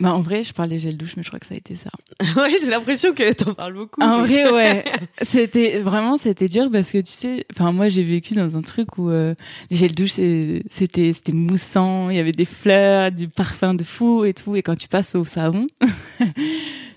Bah, 0.03 0.15
en 0.15 0.21
vrai, 0.21 0.43
je 0.43 0.53
parlais 0.53 0.81
gel 0.81 0.97
douche, 0.97 1.17
mais 1.17 1.23
je 1.23 1.29
crois 1.29 1.39
que 1.39 1.47
ça 1.47 1.55
a 1.55 1.57
été 1.57 1.77
ça. 1.77 1.91
ouais, 2.37 2.57
j'ai 2.61 2.71
l'impression 2.71 3.15
que 3.15 3.33
t'en 3.35 3.55
parles 3.55 3.75
beaucoup. 3.75 4.03
En 4.03 4.27
vrai, 4.27 4.51
ouais. 4.51 4.85
C'était 5.23 5.79
vraiment, 5.79 6.19
c'était 6.19 6.47
dur 6.47 6.71
parce 6.73 6.91
que 6.91 6.99
tu 6.99 7.13
sais, 7.13 7.47
enfin, 7.53 7.71
moi, 7.71 7.89
j'ai 7.89 8.03
vécu 8.03 8.35
dans 8.35 8.57
un 8.57 8.63
truc 8.63 8.99
où 8.99 9.11
euh, 9.11 9.35
les 9.71 9.77
gels 9.77 9.95
douche, 9.95 10.11
c'était, 10.11 11.13
c'était 11.13 11.33
moussant, 11.33 12.11
il 12.11 12.17
y 12.17 12.19
avait 12.19 12.33
des 12.33 12.47
fleurs, 12.47 13.13
du 13.13 13.29
parfum 13.29 13.75
de 13.75 13.85
fou 13.85 14.25
et 14.25 14.35
tout. 14.35 14.57
Et 14.57 14.63
quand 14.63 14.75
tu 14.75 14.89
passes 14.89 15.15
au 15.15 15.25
savon, 15.25 15.69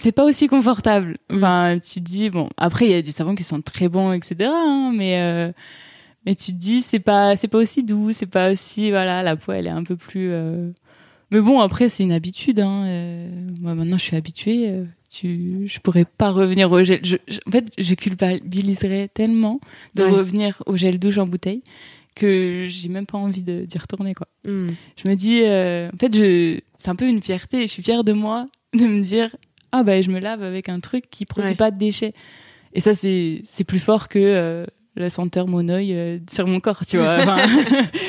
c'est 0.00 0.12
pas 0.12 0.24
aussi 0.24 0.48
confortable. 0.48 1.16
Mm. 1.28 1.36
Enfin, 1.36 1.76
tu 1.78 2.00
te 2.00 2.04
dis, 2.04 2.30
bon, 2.30 2.48
après, 2.56 2.86
il 2.86 2.90
y 2.90 2.94
a 2.94 3.02
des 3.02 3.10
savons 3.10 3.34
qui 3.34 3.44
sont 3.44 3.60
très 3.60 3.88
bons, 3.88 4.12
etc. 4.12 4.50
Hein, 4.50 4.92
mais, 4.94 5.20
euh, 5.20 5.52
mais 6.24 6.34
tu 6.34 6.52
te 6.52 6.56
dis, 6.56 6.80
c'est 6.80 7.00
pas, 7.00 7.36
c'est 7.36 7.48
pas 7.48 7.58
aussi 7.58 7.84
doux, 7.84 8.12
c'est 8.12 8.26
pas 8.26 8.50
aussi, 8.50 8.90
voilà, 8.90 9.22
la 9.22 9.36
peau, 9.36 9.52
elle 9.52 9.66
est 9.66 9.70
un 9.70 9.84
peu 9.84 9.96
plus, 9.96 10.30
euh, 10.32 10.70
mais 11.30 11.40
bon, 11.40 11.60
après, 11.60 11.88
c'est 11.90 12.02
une 12.02 12.12
habitude. 12.12 12.60
Hein. 12.60 12.84
Euh, 12.86 13.28
moi, 13.60 13.74
maintenant, 13.74 13.98
je 13.98 14.02
suis 14.02 14.16
habituée. 14.16 14.72
Tu, 15.08 15.64
je 15.66 15.78
pourrais 15.80 16.04
pas 16.04 16.30
revenir 16.30 16.72
au 16.72 16.82
gel. 16.82 17.00
Je, 17.04 17.16
en 17.46 17.50
fait, 17.50 17.70
je 17.78 17.94
culpabiliserais 17.94 19.08
tellement 19.08 19.60
de 19.94 20.02
revenir 20.02 20.62
au 20.66 20.76
gel 20.76 20.98
douche 20.98 21.18
en 21.18 21.26
bouteille 21.26 21.62
que 22.16 22.66
j'ai 22.68 22.88
même 22.88 23.06
pas 23.06 23.18
envie 23.18 23.42
d'y 23.42 23.78
retourner, 23.78 24.14
quoi. 24.14 24.26
Hmm. 24.44 24.68
Je 24.96 25.08
me 25.08 25.14
dis, 25.14 25.40
en 25.42 25.96
fait, 25.98 26.16
je, 26.16 26.58
c'est 26.78 26.88
un 26.88 26.96
peu 26.96 27.06
une 27.06 27.22
fierté. 27.22 27.66
Je 27.66 27.72
suis 27.72 27.82
fière 27.82 28.02
de 28.02 28.12
moi 28.12 28.46
de 28.74 28.86
me 28.86 29.00
dire, 29.00 29.34
ah 29.72 29.82
bah, 29.82 30.00
je 30.00 30.10
me 30.10 30.18
lave 30.18 30.42
avec 30.42 30.68
un 30.68 30.80
truc 30.80 31.10
qui 31.10 31.26
produit 31.26 31.54
pas 31.54 31.70
de 31.70 31.78
déchets. 31.78 32.14
Et 32.72 32.80
ça, 32.80 32.94
c'est, 32.94 33.42
c'est 33.44 33.64
plus 33.64 33.78
fort 33.78 34.08
que 34.08 34.66
la 34.96 35.10
senteur 35.10 35.46
monoeil 35.46 36.20
sur 36.30 36.46
mon 36.46 36.60
corps, 36.60 36.84
tu 36.86 36.98
vois. 36.98 37.18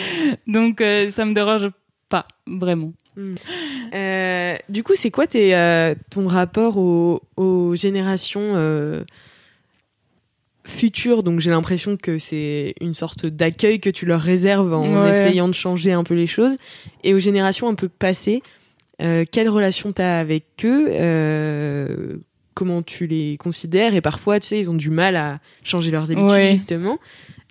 donc, 0.47 0.83
ça 1.11 1.25
me 1.25 1.33
dérange 1.33 1.69
pas, 2.09 2.25
vraiment. 2.45 2.93
Hmm. 3.17 3.35
Euh, 3.93 4.57
du 4.69 4.83
coup, 4.83 4.93
c'est 4.95 5.11
quoi 5.11 5.27
tes, 5.27 5.55
euh, 5.55 5.95
ton 6.09 6.27
rapport 6.27 6.77
aux, 6.77 7.75
générations 7.75 8.53
euh, 8.55 9.03
futures? 10.63 11.23
Donc, 11.23 11.39
j'ai 11.39 11.51
l'impression 11.51 11.97
que 11.97 12.17
c'est 12.17 12.73
une 12.79 12.93
sorte 12.93 13.25
d'accueil 13.25 13.79
que 13.79 13.89
tu 13.89 14.05
leur 14.05 14.21
réserves 14.21 14.73
en 14.73 15.05
essayant 15.05 15.47
de 15.47 15.53
changer 15.53 15.91
un 15.91 16.03
peu 16.03 16.13
les 16.13 16.27
choses. 16.27 16.57
Et 17.03 17.13
aux 17.13 17.19
générations 17.19 17.67
un 17.67 17.75
peu 17.75 17.89
passées, 17.89 18.41
quelle 19.31 19.49
relation 19.49 19.91
tu 19.91 20.01
as 20.01 20.19
avec 20.19 20.45
eux 20.63 22.21
Comment 22.53 22.81
tu 22.81 23.07
les 23.07 23.37
considères 23.37 23.95
Et 23.95 24.01
parfois, 24.01 24.39
tu 24.39 24.47
sais, 24.47 24.59
ils 24.59 24.69
ont 24.69 24.75
du 24.75 24.89
mal 24.89 25.15
à 25.15 25.39
changer 25.63 25.89
leurs 25.89 26.11
habitudes, 26.11 26.51
justement. 26.51 26.99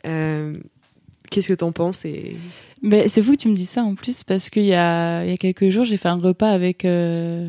Qu'est-ce 0.02 1.48
que 1.48 1.54
t'en 1.54 1.72
penses 1.72 2.04
et... 2.04 2.36
Ben, 2.82 3.08
c'est 3.08 3.22
fou 3.22 3.32
que 3.32 3.36
tu 3.36 3.48
me 3.48 3.54
dis 3.54 3.66
ça 3.66 3.82
en 3.82 3.94
plus 3.94 4.24
parce 4.24 4.48
qu'il 4.48 4.64
y 4.64 4.74
a, 4.74 5.24
il 5.24 5.30
y 5.30 5.34
a 5.34 5.36
quelques 5.36 5.68
jours, 5.68 5.84
j'ai 5.84 5.98
fait 5.98 6.08
un 6.08 6.18
repas 6.18 6.50
avec 6.50 6.84
euh, 6.84 7.48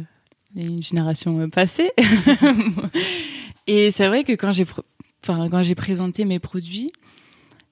une 0.55 0.81
génération 0.81 1.49
passée. 1.49 1.91
et 3.67 3.91
c'est 3.91 4.07
vrai 4.07 4.23
que 4.23 4.33
quand 4.33 4.51
j'ai, 4.51 4.65
enfin, 5.23 5.47
quand 5.49 5.63
j'ai 5.63 5.75
présenté 5.75 6.25
mes 6.25 6.39
produits, 6.39 6.91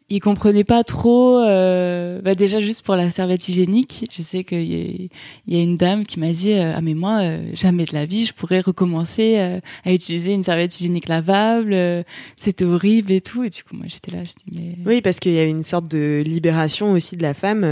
il 0.09 0.19
comprenait 0.19 0.63
pas 0.63 0.83
trop. 0.83 1.39
Euh, 1.39 2.19
bah 2.21 2.33
déjà 2.33 2.59
juste 2.59 2.83
pour 2.83 2.95
la 2.95 3.07
serviette 3.09 3.47
hygiénique, 3.47 4.05
je 4.15 4.21
sais 4.21 4.43
qu'il 4.43 4.63
y, 4.63 5.09
y, 5.47 5.59
a 5.59 5.61
une 5.61 5.77
dame 5.77 6.05
qui 6.05 6.19
m'a 6.19 6.31
dit 6.31 6.51
euh, 6.53 6.73
ah 6.75 6.81
mais 6.81 6.95
moi 6.95 7.19
euh, 7.21 7.51
jamais 7.53 7.85
de 7.85 7.93
la 7.93 8.05
vie 8.05 8.25
je 8.25 8.33
pourrais 8.33 8.59
recommencer 8.59 9.37
euh, 9.37 9.59
à 9.85 9.93
utiliser 9.93 10.33
une 10.33 10.43
serviette 10.43 10.79
hygiénique 10.79 11.07
lavable. 11.07 11.75
C'était 12.35 12.65
horrible 12.65 13.11
et 13.11 13.21
tout. 13.21 13.43
Et 13.43 13.49
du 13.49 13.63
coup 13.63 13.75
moi 13.75 13.85
j'étais 13.87 14.11
là, 14.11 14.23
je 14.23 14.31
dis 14.31 14.59
mais 14.59 14.77
oui 14.85 15.01
parce 15.01 15.19
qu'il 15.19 15.33
y 15.33 15.39
a 15.39 15.45
une 15.45 15.63
sorte 15.63 15.87
de 15.87 16.23
libération 16.25 16.91
aussi 16.91 17.15
de 17.15 17.23
la 17.23 17.33
femme 17.33 17.63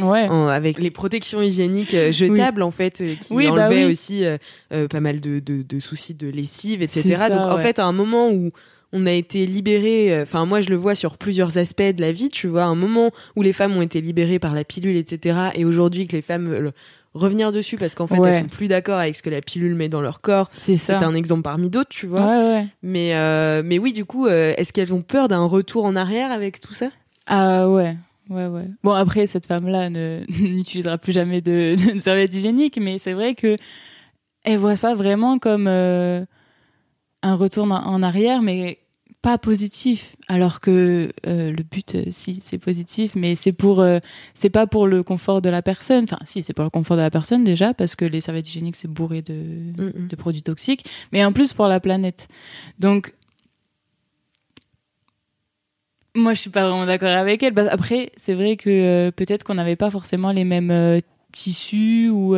ouais. 0.00 0.28
avec 0.28 0.78
les 0.78 0.90
protections 0.90 1.40
hygiéniques 1.40 1.96
jetables 2.10 2.62
en 2.62 2.70
fait 2.70 3.02
qui 3.20 3.32
oui, 3.32 3.46
bah 3.46 3.52
enlevaient 3.52 3.84
aussi 3.84 4.24
pas 4.68 5.00
mal 5.00 5.20
de, 5.20 5.40
de, 5.40 5.62
de, 5.62 5.78
soucis 5.78 6.14
de 6.14 6.28
lessive 6.28 6.82
etc. 6.82 7.26
Donc 7.30 7.46
en 7.46 7.58
fait 7.58 7.78
à 7.78 7.86
un 7.86 7.92
moment 7.92 8.30
où 8.30 8.52
on 8.92 9.06
a 9.06 9.12
été 9.12 9.46
libérés, 9.46 10.14
euh, 10.14 10.22
enfin 10.22 10.46
moi 10.46 10.60
je 10.60 10.70
le 10.70 10.76
vois 10.76 10.94
sur 10.94 11.18
plusieurs 11.18 11.58
aspects 11.58 11.82
de 11.82 12.00
la 12.00 12.12
vie, 12.12 12.28
tu 12.28 12.46
vois, 12.48 12.64
un 12.64 12.74
moment 12.74 13.10
où 13.34 13.42
les 13.42 13.52
femmes 13.52 13.76
ont 13.76 13.82
été 13.82 14.00
libérées 14.00 14.38
par 14.38 14.54
la 14.54 14.64
pilule, 14.64 14.96
etc. 14.96 15.50
Et 15.54 15.64
aujourd'hui 15.64 16.06
que 16.06 16.12
les 16.12 16.22
femmes 16.22 16.46
veulent 16.48 16.72
revenir 17.14 17.50
dessus 17.50 17.76
parce 17.78 17.94
qu'en 17.94 18.06
fait 18.06 18.16
elles 18.28 18.42
sont 18.42 18.48
plus 18.48 18.68
d'accord 18.68 18.98
avec 18.98 19.16
ce 19.16 19.22
que 19.22 19.30
la 19.30 19.40
pilule 19.40 19.74
met 19.74 19.88
dans 19.88 20.00
leur 20.02 20.20
corps. 20.20 20.50
C'est 20.52 20.92
un 20.92 21.14
exemple 21.14 21.42
parmi 21.42 21.70
d'autres, 21.70 21.88
tu 21.88 22.06
vois. 22.06 22.20
mais 22.82 23.14
euh, 23.14 23.62
mais 23.64 23.78
oui, 23.78 23.92
du 23.92 24.04
coup, 24.04 24.26
euh, 24.26 24.54
est-ce 24.56 24.72
qu'elles 24.72 24.92
ont 24.94 25.02
peur 25.02 25.28
d'un 25.28 25.44
retour 25.44 25.84
en 25.84 25.96
arrière 25.96 26.30
avec 26.30 26.60
tout 26.60 26.74
ça? 26.74 26.90
Ah 27.26 27.68
ouais. 27.68 27.96
Ouais, 28.28 28.46
ouais. 28.46 28.66
Bon, 28.82 28.90
après, 28.92 29.26
cette 29.26 29.46
femme-là 29.46 29.88
n'utilisera 30.28 30.98
plus 30.98 31.12
jamais 31.12 31.40
de, 31.40 31.76
de 31.94 31.98
serviette 32.00 32.34
hygiénique, 32.34 32.78
mais 32.80 32.98
c'est 32.98 33.12
vrai 33.12 33.34
que 33.34 33.56
elle 34.44 34.58
voit 34.58 34.76
ça 34.76 34.94
vraiment 34.94 35.38
comme 35.38 35.68
un 37.26 37.34
retour 37.34 37.70
en 37.70 38.02
arrière, 38.02 38.40
mais 38.40 38.78
pas 39.20 39.38
positif. 39.38 40.14
Alors 40.28 40.60
que 40.60 41.12
euh, 41.26 41.50
le 41.50 41.62
but, 41.64 41.96
euh, 41.96 42.04
si, 42.10 42.38
c'est 42.40 42.58
positif, 42.58 43.16
mais 43.16 43.34
c'est 43.34 43.52
pour, 43.52 43.80
euh, 43.80 43.98
c'est 44.34 44.50
pas 44.50 44.68
pour 44.68 44.86
le 44.86 45.02
confort 45.02 45.42
de 45.42 45.50
la 45.50 45.62
personne. 45.62 46.04
Enfin, 46.04 46.18
si, 46.24 46.42
c'est 46.42 46.52
pour 46.52 46.64
le 46.64 46.70
confort 46.70 46.96
de 46.96 47.02
la 47.02 47.10
personne 47.10 47.42
déjà, 47.42 47.74
parce 47.74 47.96
que 47.96 48.04
les 48.04 48.20
serviettes 48.20 48.48
hygiéniques, 48.48 48.76
c'est 48.76 48.88
bourré 48.88 49.22
de, 49.22 49.34
mm, 49.34 50.04
mm. 50.04 50.08
de 50.08 50.16
produits 50.16 50.44
toxiques, 50.44 50.84
mais 51.10 51.24
en 51.24 51.32
plus 51.32 51.52
pour 51.52 51.66
la 51.66 51.80
planète. 51.80 52.28
Donc, 52.78 53.14
moi, 56.14 56.32
je 56.32 56.40
suis 56.40 56.50
pas 56.50 56.68
vraiment 56.68 56.86
d'accord 56.86 57.10
avec 57.10 57.42
elle. 57.42 57.52
Bah, 57.52 57.66
après, 57.68 58.12
c'est 58.16 58.34
vrai 58.34 58.56
que 58.56 59.10
peut-être 59.10 59.42
qu'on 59.42 59.54
n'avait 59.54 59.76
pas 59.76 59.90
forcément 59.90 60.30
les 60.30 60.44
mêmes 60.44 61.00
tissus 61.32 62.08
ou 62.08 62.36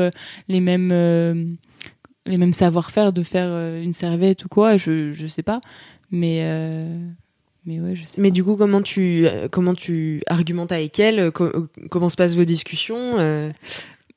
les 0.49 0.61
mêmes 0.61 1.59
les 2.29 2.37
mêmes 2.37 2.53
savoir-faire 2.53 3.13
de 3.13 3.23
faire 3.23 3.49
euh, 3.49 3.83
une 3.83 3.93
serviette 3.93 4.45
ou 4.45 4.49
quoi, 4.49 4.77
je, 4.77 5.13
je 5.13 5.27
sais 5.27 5.43
pas. 5.43 5.61
Mais, 6.11 6.41
euh, 6.43 6.99
mais 7.67 7.81
ouais, 7.81 7.95
je 7.95 8.05
sais 8.05 8.21
Mais 8.21 8.31
du 8.31 8.45
coup, 8.45 8.57
comment 8.57 8.83
tu, 8.83 9.27
euh, 9.27 9.49
comment 9.51 9.75
tu 9.75 10.23
argumentes 10.27 10.73
avec 10.73 10.99
elle 11.01 11.31
Comment 11.33 12.09
se 12.09 12.17
passent 12.17 12.37
vos 12.37 12.45
discussions 12.45 13.17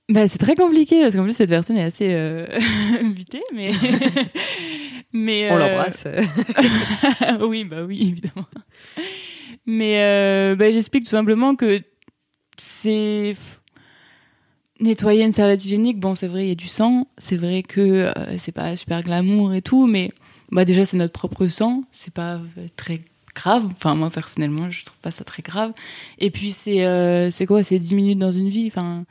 bah, 0.09 0.27
c'est 0.27 0.39
très 0.39 0.55
compliqué 0.55 1.01
parce 1.01 1.15
qu'en 1.15 1.23
plus 1.23 1.35
cette 1.35 1.49
personne 1.49 1.77
est 1.77 1.83
assez 1.83 2.07
euh, 2.09 2.45
mais 3.53 3.71
mais 5.13 5.51
on 5.51 5.55
l'embrasse. 5.55 6.05
oui, 7.41 7.63
bah 7.63 7.83
oui, 7.83 8.09
évidemment. 8.09 8.47
Mais 9.65 10.55
bah, 10.55 10.69
j'explique 10.69 11.05
tout 11.05 11.11
simplement 11.11 11.55
que 11.55 11.81
c'est 12.57 13.35
nettoyer 14.81 15.23
une 15.23 15.31
serviette 15.31 15.63
hygiénique, 15.63 15.99
bon, 15.99 16.15
c'est 16.15 16.27
vrai, 16.27 16.45
il 16.45 16.49
y 16.49 16.51
a 16.51 16.55
du 16.55 16.67
sang, 16.67 17.07
c'est 17.17 17.37
vrai 17.37 17.63
que 17.63 17.81
euh, 17.81 18.37
c'est 18.37 18.51
pas 18.51 18.75
super 18.75 19.03
glamour 19.03 19.53
et 19.53 19.61
tout, 19.61 19.87
mais 19.87 20.11
bah 20.51 20.65
déjà 20.65 20.85
c'est 20.85 20.97
notre 20.97 21.13
propre 21.13 21.47
sang, 21.47 21.83
c'est 21.91 22.13
pas 22.13 22.35
euh, 22.35 22.67
très 22.75 23.01
grave. 23.33 23.67
Enfin 23.71 23.95
moi 23.95 24.09
personnellement, 24.09 24.69
je 24.69 24.83
trouve 24.83 24.97
pas 25.01 25.11
ça 25.11 25.23
très 25.23 25.43
grave. 25.43 25.71
Et 26.19 26.31
puis 26.31 26.51
c'est 26.51 26.85
euh, 26.85 27.29
quoi, 27.47 27.63
c'est 27.63 27.79
10 27.79 27.95
minutes 27.95 28.19
dans 28.19 28.31
une 28.31 28.49
vie, 28.49 28.67
enfin 28.67 29.05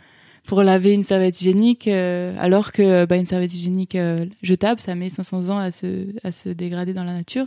pour 0.47 0.63
laver 0.63 0.93
une 0.93 1.05
serviette 1.05 1.41
hygiénique, 1.41 1.87
alors 1.87 2.73
que 2.73 3.05
bah, 3.05 3.17
une 3.17 3.27
serviette 3.27 3.55
hygiénique 3.55 3.97
jetable, 4.43 4.81
ça 4.81 4.95
met 4.97 5.09
500 5.09 5.49
ans 5.51 5.59
à 5.59 5.71
se 5.71 6.07
à 6.25 6.33
se 6.33 6.49
dégrader 6.49 6.93
dans 6.93 7.05
la 7.05 7.13
nature. 7.13 7.47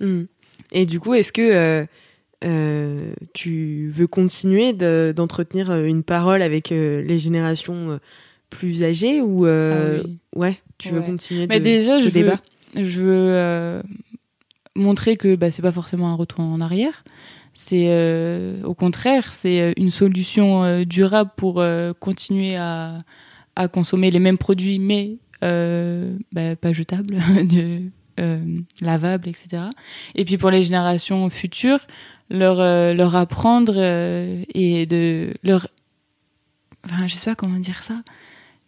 Hmm. 0.00 0.24
Et 0.72 0.84
du 0.84 0.98
coup, 0.98 1.14
est-ce 1.14 1.32
que 1.32 1.86
euh, 2.44 3.14
tu 3.34 3.90
veux 3.94 4.06
continuer 4.06 4.72
d'entretenir 5.12 5.70
euh, 5.70 5.84
une 5.84 6.02
parole 6.02 6.42
avec 6.42 6.72
euh, 6.72 7.02
les 7.02 7.18
générations 7.18 8.00
plus 8.50 8.82
âgées 8.82 9.20
ou 9.20 9.46
ah 9.46 10.02
ouais, 10.34 10.58
tu 10.78 10.90
veux 10.90 11.02
continuer 11.02 11.46
Mais 11.46 11.60
déjà, 11.60 11.96
ce 11.96 12.04
je 12.04 12.10
débat? 12.10 12.40
veux, 12.74 12.84
Je 12.84 13.00
veux 13.00 13.82
montrer 14.74 15.16
que 15.16 15.36
bah, 15.36 15.50
c'est 15.50 15.62
pas 15.62 15.72
forcément 15.72 16.08
un 16.08 16.14
retour 16.14 16.40
en 16.40 16.60
arrière. 16.60 17.04
C'est 17.54 17.90
au 18.64 18.74
contraire, 18.74 19.32
c'est 19.32 19.74
une 19.76 19.90
solution 19.90 20.82
durable 20.84 21.30
pour 21.36 21.64
continuer 22.00 22.56
à, 22.56 22.98
à, 23.56 23.68
consommer 23.68 24.10
les 24.10 24.18
mêmes 24.18 24.38
produits, 24.38 24.78
mais 24.78 25.16
bah, 25.40 26.56
pas 26.60 26.72
jetables, 26.72 27.14
de, 27.46 27.80
lavables, 28.82 29.28
etc. 29.28 29.62
Et 30.14 30.26
puis 30.26 30.36
pour 30.36 30.50
les 30.50 30.60
générations 30.60 31.30
futures, 31.30 31.80
leur, 32.30 32.60
euh, 32.60 32.94
leur 32.94 33.16
apprendre 33.16 33.74
euh, 33.76 34.42
et 34.54 34.86
de 34.86 35.32
leur. 35.42 35.68
Enfin, 36.84 37.06
je 37.06 37.14
sais 37.14 37.26
pas 37.26 37.34
comment 37.34 37.58
dire 37.58 37.82
ça, 37.82 38.02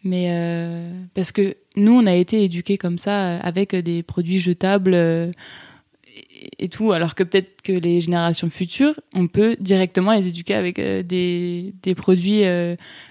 mais 0.04 0.28
euh, 0.30 0.92
parce 1.14 1.32
que 1.32 1.56
nous, 1.76 1.92
on 1.92 2.06
a 2.06 2.14
été 2.14 2.44
éduqués 2.44 2.78
comme 2.78 2.98
ça, 2.98 3.36
avec 3.38 3.74
des 3.74 4.02
produits 4.02 4.38
jetables 4.38 4.94
et, 4.94 6.68
tout, 6.68 6.92
alors 6.92 7.16
que 7.16 7.24
peut-être 7.24 7.60
que 7.62 7.72
les 7.72 8.00
générations 8.00 8.50
futures, 8.50 8.94
on 9.14 9.26
peut 9.26 9.56
directement 9.58 10.12
les 10.12 10.28
éduquer 10.28 10.54
avec 10.54 10.80
des, 10.80 11.74
des 11.82 11.94
produits 11.96 12.44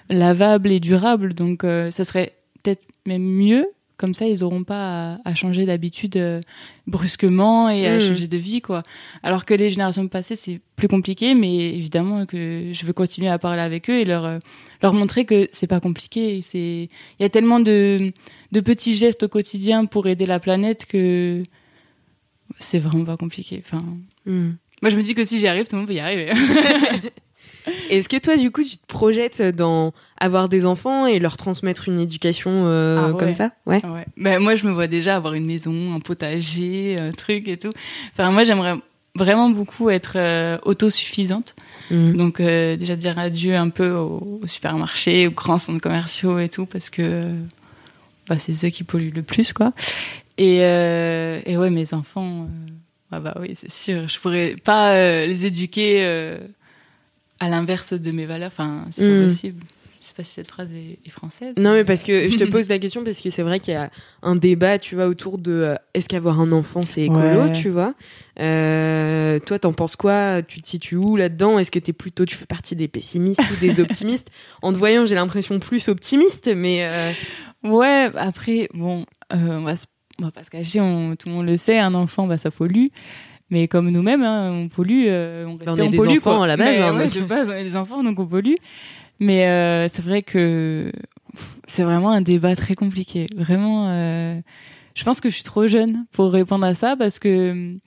lavables 0.10 0.72
et 0.72 0.80
durables. 0.80 1.34
Donc, 1.34 1.64
ça 1.90 2.06
serait 2.06 2.38
peut-être 2.62 2.84
même 3.06 3.24
mieux 3.24 3.68
comme 3.98 4.14
ça, 4.14 4.28
ils 4.28 4.40
n'auront 4.40 4.64
pas 4.64 5.20
à, 5.24 5.36
changer 5.36 5.66
d'habitude 5.66 6.18
euh, 6.18 6.42
brusquement 6.88 7.70
et 7.70 7.86
à 7.88 7.98
Mm. 7.98 8.00
changer 8.00 8.28
de 8.28 8.38
vie, 8.38 8.62
quoi. 8.62 8.84
Alors 9.22 9.46
que 9.46 9.54
les 9.54 9.70
générations 9.70 10.08
passées, 10.08 10.36
c'est 10.36 10.60
plus 10.76 10.88
compliqué, 10.88 11.36
mais 11.36 11.56
évidemment 11.76 12.26
que 12.26 12.70
je 12.72 12.86
veux 12.86 12.94
continuer 12.94 13.30
à 13.30 13.38
parler 13.40 13.62
avec 13.62 13.90
eux 13.90 14.00
et 14.00 14.04
leur, 14.06 14.26
euh, 14.26 14.40
leur 14.82 14.94
montrer 14.94 15.26
que 15.26 15.48
c'est 15.52 15.68
pas 15.68 15.80
compliqué. 15.80 16.40
Il 16.54 16.88
y 17.20 17.24
a 17.24 17.30
tellement 17.30 17.60
de, 17.60 18.12
de 18.52 18.60
petits 18.60 18.96
gestes 18.96 19.24
au 19.24 19.28
quotidien 19.30 19.86
pour 19.86 20.08
aider 20.08 20.26
la 20.26 20.40
planète 20.40 20.86
que 20.86 21.44
c'est 22.60 22.80
vraiment 22.80 23.06
pas 23.06 23.18
compliqué. 23.18 23.62
Enfin, 23.64 23.84
Hmm. 24.26 24.52
moi, 24.82 24.90
je 24.90 24.96
me 24.98 25.04
dis 25.04 25.14
que 25.16 25.24
si 25.24 25.38
j'y 25.40 25.48
arrive, 25.48 25.66
tout 25.68 25.76
le 25.76 25.80
monde 25.80 25.88
peut 25.88 25.96
y 25.96 26.00
arriver. 26.00 26.32
Est-ce 27.90 28.10
que 28.10 28.18
toi, 28.18 28.36
du 28.38 28.52
coup, 28.52 28.64
tu 28.64 28.78
te 28.78 28.86
projettes 28.88 29.42
dans 29.42 29.94
avoir 30.20 30.50
des 30.50 30.66
enfants 30.66 31.06
et 31.06 31.20
leur 31.20 31.38
transmettre 31.38 31.88
une 31.90 32.00
éducation 32.00 32.52
euh, 32.66 32.98
Ah 33.00 33.12
ouais. 33.12 33.18
comme 33.20 33.34
ça? 33.34 33.52
Ouais. 33.66 33.86
Ouais. 33.86 34.06
Ben, 34.18 34.40
moi, 34.40 34.56
je 34.56 34.68
me 34.68 34.72
vois 34.72 34.88
déjà 34.88 35.16
avoir 35.16 35.34
une 35.34 35.46
maison, 35.46 35.94
un 35.96 36.00
potager, 36.00 36.98
un 37.00 37.12
truc 37.12 37.48
et 37.48 37.58
tout. 37.58 37.70
Enfin, 38.14 38.32
moi, 38.32 38.44
j'aimerais 38.44 38.76
vraiment 39.16 39.50
beaucoup 39.50 39.90
être 39.90 40.14
euh, 40.16 40.58
autosuffisante. 40.64 41.56
Hmm. 41.92 42.14
Donc, 42.18 42.40
euh, 42.40 42.76
déjà 42.76 42.96
dire 42.96 43.18
adieu 43.20 43.56
un 43.56 43.70
peu 43.70 43.92
au, 43.92 44.40
au 44.42 44.48
supermarché, 44.48 45.28
aux 45.28 45.32
grands 45.32 45.58
centres 45.58 45.82
commerciaux 45.82 46.40
et 46.40 46.50
tout, 46.50 46.66
parce 46.66 46.90
que 46.90 47.24
bah, 48.28 48.40
c'est 48.40 48.54
ceux 48.54 48.70
qui 48.70 48.84
polluent 48.84 49.14
le 49.14 49.24
plus, 49.24 49.54
quoi. 49.54 49.74
Et, 50.38 50.58
et 50.58 51.58
ouais, 51.58 51.70
mes 51.70 51.94
enfants, 51.94 52.48
ah 53.12 53.20
bah 53.20 53.38
oui, 53.40 53.52
c'est 53.54 53.70
sûr, 53.70 54.08
je 54.08 54.20
pourrais 54.20 54.56
pas 54.64 54.96
les 55.28 55.46
éduquer 55.46 56.40
à 57.44 57.50
l'inverse 57.50 57.94
de 57.94 58.12
mes 58.12 58.26
valeurs. 58.26 58.48
Enfin, 58.48 58.86
c'est 58.92 59.04
Mm. 59.08 59.20
pas 59.20 59.24
possible. 59.26 59.64
Je 60.02 60.08
sais 60.10 60.14
pas 60.18 60.24
si 60.24 60.32
cette 60.34 60.50
phrase 60.52 60.70
est, 60.74 61.00
est 61.06 61.12
française. 61.12 61.54
Non, 61.58 61.72
mais 61.72 61.86
parce 61.86 62.04
que 62.04 62.28
je 62.28 62.36
te 62.36 62.44
pose 62.52 62.68
la 62.68 62.78
question 62.78 63.06
parce 63.06 63.20
que 63.22 63.30
c'est 63.30 63.42
vrai 63.42 63.62
qu'il 63.62 63.74
y 63.74 63.78
a 63.78 63.90
un 64.22 64.36
débat, 64.36 64.78
tu 64.78 64.96
vois, 64.96 65.08
autour 65.08 65.38
de 65.38 65.52
euh, 65.54 65.76
est-ce 65.94 66.10
qu'avoir 66.10 66.42
un 66.42 66.52
enfant 66.52 66.82
c'est 66.86 67.04
écolo, 67.04 67.44
Ouais. 67.44 67.52
tu 67.54 67.70
vois? 67.70 67.94
Euh, 68.40 69.40
toi, 69.40 69.60
t'en 69.60 69.72
penses 69.72 69.96
quoi? 69.96 70.42
Tu 70.44 70.62
te 70.62 70.68
situes 70.68 70.98
où 70.98 71.16
là-dedans? 71.16 71.58
Est-ce 71.58 71.72
que 71.72 71.80
t'es 71.80 71.94
plutôt, 71.94 72.26
tu 72.26 72.36
fais 72.36 72.46
partie 72.46 72.76
des 72.76 72.88
pessimistes 72.90 73.42
ou 73.52 73.56
des 73.62 73.80
optimistes? 73.80 74.28
En 74.62 74.74
te 74.74 74.78
voyant, 74.78 75.06
j'ai 75.06 75.16
l'impression 75.16 75.60
plus 75.60 75.88
optimiste, 75.88 76.50
mais 76.54 76.84
euh, 76.86 77.12
Ouais, 77.64 78.10
après, 78.16 78.68
bon, 78.74 79.06
euh, 79.34 79.38
on, 79.38 79.64
va 79.64 79.78
se- 79.78 79.86
on 80.20 80.26
va 80.26 80.32
pas 80.32 80.44
se 80.44 80.50
cacher, 80.50 80.82
on- 80.82 81.16
tout 81.16 81.30
le 81.30 81.36
monde 81.36 81.46
le 81.48 81.56
sait, 81.56 81.80
un 81.80 81.94
enfant, 81.94 82.28
bah, 82.28 82.38
ça 82.38 82.52
pollue. 82.52 82.88
Mais 83.54 83.68
comme 83.68 83.90
nous-mêmes, 83.92 84.24
hein, 84.24 84.52
on 84.52 84.68
pollue, 84.68 85.06
euh, 85.08 85.46
on 85.46 85.58
respire, 85.58 85.74
on 85.74 85.78
est 85.78 85.88
des 85.90 85.98
pollue, 85.98 86.18
enfants 86.18 86.38
quoi. 86.38 86.46
à 86.46 86.48
la 86.48 86.58
base, 86.58 86.76
Mais 86.76 86.82
hein, 86.82 86.96
ouais, 86.96 87.04
donc. 87.06 87.14
de 87.14 87.22
base, 87.22 87.50
on 87.50 87.54
est 87.54 87.64
des 87.64 87.76
enfants, 87.76 88.04
donc 88.04 88.20
on 88.20 88.26
pollue. 88.26 88.56
Mais 89.20 89.48
euh, 89.48 89.88
c'est 89.88 90.02
vrai 90.02 90.24
que 90.24 90.92
c'est 91.68 91.84
vraiment 91.84 92.10
un 92.10 92.22
débat 92.22 92.56
très 92.56 92.74
compliqué. 92.74 93.28
Vraiment, 93.38 93.90
euh, 93.90 94.40
je 94.96 95.04
pense 95.04 95.22
que 95.22 95.30
je 95.30 95.36
suis 95.36 95.44
trop 95.44 95.68
jeune 95.68 96.06
pour 96.12 96.32
répondre 96.34 96.66
à 96.66 96.74
ça 96.74 96.96
parce 96.98 97.20
que 97.20 97.78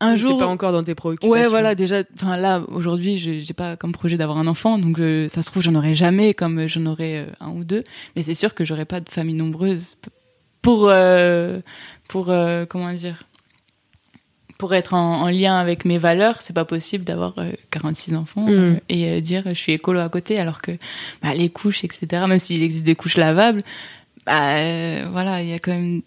un 0.00 0.14
c'est 0.14 0.22
jour, 0.22 0.38
pas 0.38 0.46
encore 0.46 0.72
dans 0.72 0.84
tes 0.84 0.94
préoccupations. 0.94 1.30
Ouais, 1.30 1.48
voilà, 1.48 1.74
déjà, 1.74 2.02
enfin 2.14 2.36
là, 2.36 2.62
aujourd'hui, 2.68 3.16
j'ai 3.18 3.54
pas 3.54 3.76
comme 3.76 3.92
projet 3.92 4.16
d'avoir 4.16 4.38
un 4.38 4.46
enfant, 4.46 4.78
donc 4.78 4.98
euh, 4.98 5.28
ça 5.28 5.42
se 5.42 5.50
trouve, 5.50 5.62
j'en 5.62 5.74
aurai 5.74 5.94
jamais, 5.94 6.34
comme 6.34 6.68
j'en 6.68 6.86
aurai 6.86 7.18
euh, 7.18 7.26
un 7.40 7.50
ou 7.50 7.64
deux, 7.64 7.82
mais 8.14 8.22
c'est 8.22 8.34
sûr 8.34 8.54
que 8.54 8.64
j'aurai 8.64 8.84
pas 8.84 9.00
de 9.00 9.08
famille 9.08 9.34
nombreuse 9.34 9.96
pour, 10.62 10.88
euh, 10.88 11.60
pour 12.08 12.26
comment 12.68 12.92
dire, 12.92 13.24
pour 14.58 14.74
être 14.74 14.92
en, 14.94 15.22
en 15.22 15.28
lien 15.28 15.56
avec 15.58 15.84
mes 15.84 15.98
valeurs, 15.98 16.42
c'est 16.42 16.52
pas 16.52 16.64
possible 16.64 17.04
d'avoir 17.04 17.34
euh, 17.38 17.52
46 17.70 18.14
enfants 18.16 18.46
Mm. 18.48 18.52
euh, 18.52 18.74
et 18.88 19.08
euh, 19.08 19.20
dire 19.20 19.44
je 19.46 19.54
suis 19.54 19.72
écolo 19.72 20.00
à 20.00 20.08
côté, 20.08 20.38
alors 20.38 20.60
que 20.60 20.72
bah, 21.22 21.32
les 21.34 21.48
couches, 21.48 21.84
etc., 21.84 22.24
même 22.28 22.38
s'il 22.38 22.62
existe 22.62 22.84
des 22.84 22.96
couches 22.96 23.16
lavables, 23.16 23.60
bah 24.26 24.56
euh, 24.56 25.06
voilà, 25.10 25.42
il 25.42 25.48
y 25.48 25.54
a 25.54 25.58
quand 25.58 25.72
même, 25.72 26.02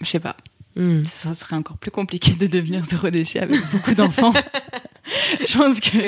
je 0.00 0.06
sais 0.06 0.20
pas, 0.20 0.36
Hmm. 0.76 1.02
ça 1.04 1.34
serait 1.34 1.56
encore 1.56 1.78
plus 1.78 1.90
compliqué 1.90 2.32
de 2.32 2.46
devenir 2.46 2.84
zéro 2.84 3.10
déchet 3.10 3.40
avec 3.40 3.60
beaucoup 3.72 3.92
d'enfants. 3.96 4.32
Je 5.46 5.58
pense 5.58 5.80
que. 5.80 5.98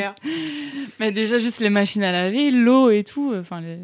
Mais 1.00 1.10
déjà, 1.10 1.38
juste 1.38 1.58
les 1.58 1.68
machines 1.68 2.04
à 2.04 2.12
laver, 2.12 2.52
l'eau 2.52 2.88
et 2.90 3.02
tout, 3.02 3.34
enfin, 3.36 3.60
les... 3.60 3.78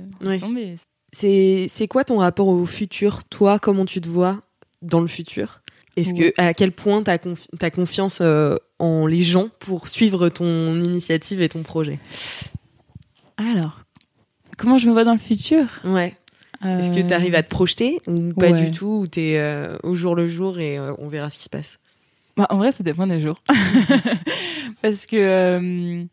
C'est 1.13 1.67
c'est 1.69 1.89
quoi 1.89 2.05
ton 2.05 2.19
rapport 2.19 2.47
au 2.47 2.65
futur 2.65 3.25
Toi, 3.25 3.59
comment 3.59 3.85
tu 3.87 4.01
te 4.01 4.09
vois 4.09 4.41
dans 4.81 5.01
le 5.01 5.09
futur? 5.09 5.63
Est-ce 6.01 6.15
que 6.15 6.33
à 6.37 6.55
quel 6.55 6.73
point 6.73 7.03
confi 7.19 7.49
t'as 7.59 7.71
confiance 7.71 8.19
euh, 8.21 8.57
en 8.79 9.07
les 9.07 9.23
gens 9.23 9.49
pour 9.61 9.89
suivre 9.89 10.29
ton 10.29 10.81
initiative 10.83 11.43
et 11.43 11.49
ton 11.49 11.63
projet? 11.63 11.99
Alors, 13.37 13.81
comment 14.57 14.79
je 14.79 14.89
me 14.89 14.93
vois 14.93 15.05
dans 15.05 15.13
le 15.13 15.19
futur? 15.19 15.67
Ouais. 15.85 16.15
Est-ce 16.65 16.91
que 16.91 17.01
Euh, 17.01 17.07
tu 17.07 17.15
arrives 17.15 17.37
à 17.37 17.43
te 17.45 17.49
projeter 17.51 17.99
ou 18.09 18.33
pas 18.35 18.51
ouais. 18.51 18.65
du 18.65 18.71
tout? 18.73 19.01
Ou 19.03 19.07
t'es 19.07 19.35
euh, 19.39 19.77
au 19.85 19.95
jour 19.95 20.17
le 20.17 20.27
jour 20.27 20.59
et 20.59 20.77
euh, 20.77 20.93
on 20.99 21.07
verra 21.09 21.31
ce 21.31 21.39
qui 21.39 21.45
se 21.45 21.49
passe? 21.49 21.79
Bah, 22.37 22.47
En 22.51 22.57
vrai, 22.59 22.73
ça 22.73 22.83
dépend 22.83 23.07
des 23.07 23.21
jours. 23.21 23.41
parce 24.83 25.07
que. 25.07 25.17
euh, 25.17 26.05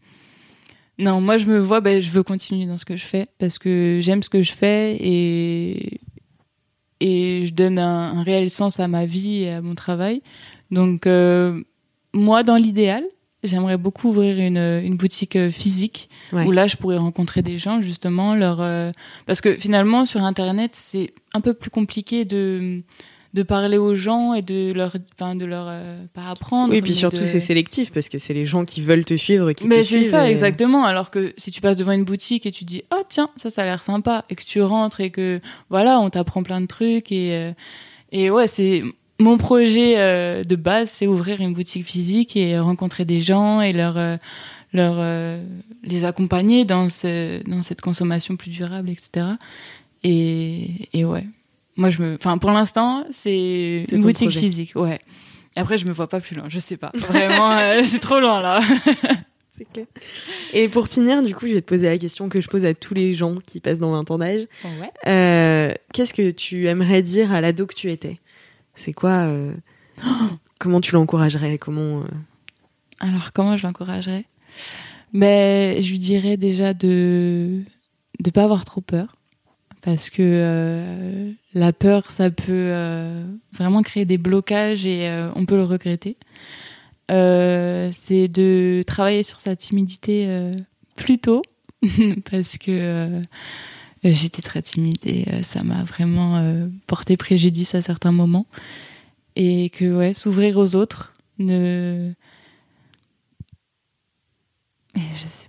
Non, 0.99 1.19
moi, 1.19 1.37
je 1.37 1.47
me 1.47 1.57
vois, 1.59 1.81
ben, 1.81 1.99
je 1.99 2.09
veux 2.11 2.23
continuer 2.23 2.67
dans 2.67 2.77
ce 2.77 2.85
que 2.85 2.95
je 2.95 3.05
fais 3.05 3.27
parce 3.39 3.57
que 3.57 3.99
j'aime 4.01 4.21
ce 4.23 4.29
que 4.29 4.41
je 4.43 4.51
fais 4.53 4.95
et. 4.99 5.99
Et 7.07 7.45
je 7.47 7.53
donne 7.53 7.77
un, 7.77 8.17
un 8.19 8.23
réel 8.23 8.49
sens 8.49 8.79
à 8.79 8.87
ma 8.87 9.05
vie 9.05 9.43
et 9.43 9.51
à 9.51 9.61
mon 9.61 9.75
travail. 9.75 10.21
Donc, 10.71 11.05
euh, 11.05 11.61
moi, 12.13 12.41
dans 12.43 12.55
l'idéal, 12.55 13.03
j'aimerais 13.43 13.77
beaucoup 13.77 14.07
ouvrir 14.09 14.39
une, 14.39 14.57
une 14.87 14.95
boutique 14.95 15.35
euh, 15.35 15.51
physique 15.51 16.09
Ouais. 16.33 16.45
où 16.47 16.51
là, 16.51 16.65
je 16.65 16.75
pourrais 16.77 16.97
rencontrer 16.97 17.41
des 17.43 17.57
gens, 17.59 17.81
justement, 17.83 18.33
leur. 18.33 18.57
euh, 18.61 18.91
Parce 19.27 19.39
que 19.41 19.55
finalement, 19.55 20.05
sur 20.07 20.23
Internet, 20.23 20.71
c'est 20.73 21.13
un 21.35 21.41
peu 21.41 21.53
plus 21.53 21.69
compliqué 21.69 22.25
de 22.25 22.81
de 23.35 23.43
parler 23.43 23.77
aux 23.77 23.93
gens 23.93 24.33
et 24.33 24.41
de 24.41 24.71
leur 24.73 24.95
enfin 25.13 25.35
de 25.35 25.45
leur 25.45 25.67
euh, 25.69 26.03
pas 26.13 26.21
apprendre 26.23 26.73
Oui, 26.73 26.81
puis 26.81 26.91
mais 26.91 26.95
surtout 26.95 27.19
de- 27.21 27.25
c'est 27.25 27.39
sélectif 27.39 27.91
parce 27.91 28.09
que 28.09 28.17
c'est 28.17 28.33
les 28.33 28.45
gens 28.47 28.65
qui 28.65 28.81
veulent 28.81 29.05
te 29.05 29.15
suivre 29.15 29.51
qui 29.53 29.67
mais 29.67 29.77
te 29.77 29.83
c'est 29.83 29.97
suivent. 29.99 30.09
ça 30.09 30.27
et- 30.27 30.31
exactement 30.31 30.85
alors 30.85 31.11
que 31.11 31.33
si 31.37 31.51
tu 31.51 31.61
passes 31.61 31.77
devant 31.77 31.91
une 31.91 32.05
boutique 32.05 32.45
et 32.47 32.51
tu 32.51 32.63
dis 32.63 32.81
oh 32.91 33.03
tiens 33.09 33.29
ça 33.35 33.49
ça 33.51 33.61
a 33.61 33.65
l'air 33.65 33.83
sympa 33.83 34.25
et 34.29 34.35
que 34.35 34.43
tu 34.43 34.61
rentres 34.61 35.01
et 35.01 35.11
que 35.11 35.39
voilà 35.69 35.99
on 35.99 36.09
t'apprend 36.09 36.41
plein 36.43 36.61
de 36.61 36.65
trucs 36.67 37.11
et 37.11 37.33
euh, 37.35 37.51
et 38.11 38.29
ouais 38.31 38.47
c'est 38.47 38.83
mon 39.19 39.37
projet 39.37 39.95
euh, 39.97 40.41
de 40.43 40.55
base 40.55 40.89
c'est 40.89 41.05
ouvrir 41.07 41.41
une 41.41 41.53
boutique 41.53 41.85
physique 41.85 42.35
et 42.37 42.57
rencontrer 42.57 43.03
des 43.05 43.19
gens 43.19 43.61
et 43.61 43.73
leur 43.73 43.97
leur 44.73 44.95
les 45.83 46.03
accompagner 46.05 46.65
dans 46.65 46.89
ce 46.89 47.43
dans 47.49 47.61
cette 47.61 47.81
consommation 47.81 48.35
plus 48.37 48.49
durable 48.51 48.89
etc 48.89 49.27
et 50.03 50.89
et 50.93 51.05
ouais 51.05 51.25
moi 51.77 51.89
je 51.89 52.01
me 52.01 52.15
enfin 52.15 52.37
pour 52.37 52.51
l'instant 52.51 53.05
c'est 53.11 53.83
une 53.91 53.99
boutique 54.01 54.29
projet. 54.29 54.39
physique 54.39 54.71
ouais 54.75 54.99
après 55.55 55.77
je 55.77 55.85
me 55.85 55.91
vois 55.91 56.07
pas 56.07 56.19
plus 56.19 56.35
loin 56.35 56.45
je 56.47 56.59
sais 56.59 56.77
pas 56.77 56.91
vraiment 56.95 57.51
euh, 57.57 57.81
c'est 57.85 57.99
trop 57.99 58.19
loin 58.19 58.41
là 58.41 58.61
C'est 59.57 59.63
clair. 59.71 59.85
Et 60.51 60.67
pour 60.67 60.89
finir, 60.89 61.23
du 61.23 61.33
coup, 61.33 61.47
je 61.47 61.53
vais 61.53 61.61
te 61.61 61.65
poser 61.65 61.85
la 61.85 61.97
question 61.97 62.27
que 62.27 62.41
je 62.41 62.49
pose 62.49 62.65
à 62.65 62.73
tous 62.73 62.93
les 62.93 63.13
gens 63.13 63.37
qui 63.37 63.61
passent 63.61 63.79
dans 63.79 63.91
20 63.91 64.11
ans 64.11 64.17
d'âge. 64.17 64.47
ouais 64.65 64.91
Euh, 65.07 65.73
Qu'est-ce 65.93 66.13
que 66.13 66.29
tu 66.31 66.67
aimerais 66.67 67.01
dire 67.01 67.31
à 67.31 67.39
l'ado 67.39 67.65
que 67.65 67.73
tu 67.73 67.89
étais? 67.89 68.19
C'est 68.75 68.91
quoi 68.91 69.27
euh, 69.29 69.53
Comment 70.59 70.81
tu 70.81 70.91
l'encouragerais? 70.93 71.57
Comment 71.57 72.03
Alors, 72.99 73.31
comment 73.31 73.55
je 73.55 73.65
l'encouragerais? 73.65 74.25
Ben, 75.13 75.81
Je 75.81 75.89
lui 75.89 75.99
dirais 75.99 76.35
déjà 76.35 76.73
de 76.73 77.61
ne 78.25 78.31
pas 78.31 78.43
avoir 78.43 78.65
trop 78.65 78.81
peur. 78.81 79.14
Parce 79.85 80.09
que 80.09 80.23
euh, 80.23 81.31
la 81.53 81.71
peur, 81.71 82.09
ça 82.09 82.31
peut 82.31 82.43
euh, 82.49 83.23
vraiment 83.53 83.83
créer 83.83 84.03
des 84.03 84.17
blocages 84.17 84.83
et 84.87 85.07
euh, 85.07 85.29
on 85.35 85.45
peut 85.45 85.55
le 85.55 85.63
regretter. 85.63 86.17
C'est 87.07 88.27
de 88.27 88.81
travailler 88.87 89.21
sur 89.21 89.39
sa 89.39 89.55
timidité 89.55 90.51
plus 90.95 91.19
tôt. 91.19 91.43
parce 92.31 92.57
que 92.57 93.21
j'étais 94.03 94.41
très 94.41 94.63
timide 94.63 95.05
et 95.05 95.43
ça 95.43 95.63
m'a 95.63 95.83
vraiment 95.83 96.43
porté 96.87 97.15
préjudice 97.15 97.75
à 97.75 97.83
certains 97.83 98.11
moments. 98.11 98.47
Et 99.35 99.69
que, 99.69 99.95
ouais, 99.95 100.13
s'ouvrir 100.13 100.57
aux 100.57 100.75
autres, 100.75 101.13
ne 101.37 102.11
je 104.95 105.27
sais. 105.27 105.44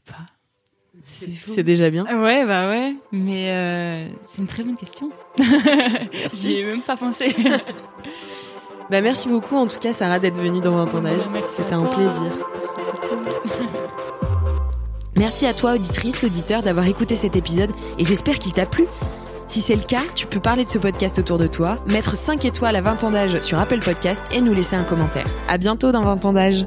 C'est 1.46 1.62
déjà 1.62 1.90
bien 1.90 2.04
Ouais, 2.04 2.44
bah 2.44 2.68
ouais. 2.68 2.94
Mais 3.12 3.50
euh, 3.50 4.08
c'est 4.24 4.42
une 4.42 4.48
très 4.48 4.62
bonne 4.62 4.76
question. 4.76 5.10
J'y 6.34 6.58
ai 6.58 6.64
même 6.64 6.82
pas 6.82 6.96
pensé. 6.96 7.34
Bah 8.88 9.00
merci 9.00 9.28
beaucoup 9.28 9.56
en 9.56 9.66
tout 9.66 9.80
cas 9.80 9.92
Sarah 9.92 10.20
d'être 10.20 10.36
venue 10.36 10.60
dans 10.60 10.76
20 10.76 10.94
ans 10.94 11.02
d'âge. 11.02 11.28
Merci 11.32 11.56
C'était 11.56 11.72
un 11.72 11.84
plaisir. 11.84 12.22
Merci 15.16 15.46
à 15.46 15.54
toi 15.54 15.74
auditrice, 15.74 16.22
auditeur 16.22 16.62
d'avoir 16.62 16.86
écouté 16.86 17.16
cet 17.16 17.34
épisode 17.34 17.72
et 17.98 18.04
j'espère 18.04 18.38
qu'il 18.38 18.52
t'a 18.52 18.64
plu. 18.64 18.86
Si 19.48 19.60
c'est 19.60 19.74
le 19.74 19.82
cas, 19.82 20.02
tu 20.14 20.26
peux 20.26 20.40
parler 20.40 20.64
de 20.64 20.70
ce 20.70 20.78
podcast 20.78 21.18
autour 21.18 21.38
de 21.38 21.46
toi, 21.46 21.76
mettre 21.88 22.14
5 22.14 22.44
étoiles 22.44 22.76
à 22.76 22.80
20 22.80 23.04
ans 23.04 23.10
d'âge 23.10 23.40
sur 23.40 23.58
Apple 23.58 23.80
Podcast 23.80 24.22
et 24.32 24.40
nous 24.40 24.52
laisser 24.52 24.76
un 24.76 24.84
commentaire. 24.84 25.24
À 25.48 25.56
bientôt 25.56 25.90
dans 25.90 26.02
20 26.02 26.24
ans 26.26 26.32
d'âge. 26.34 26.66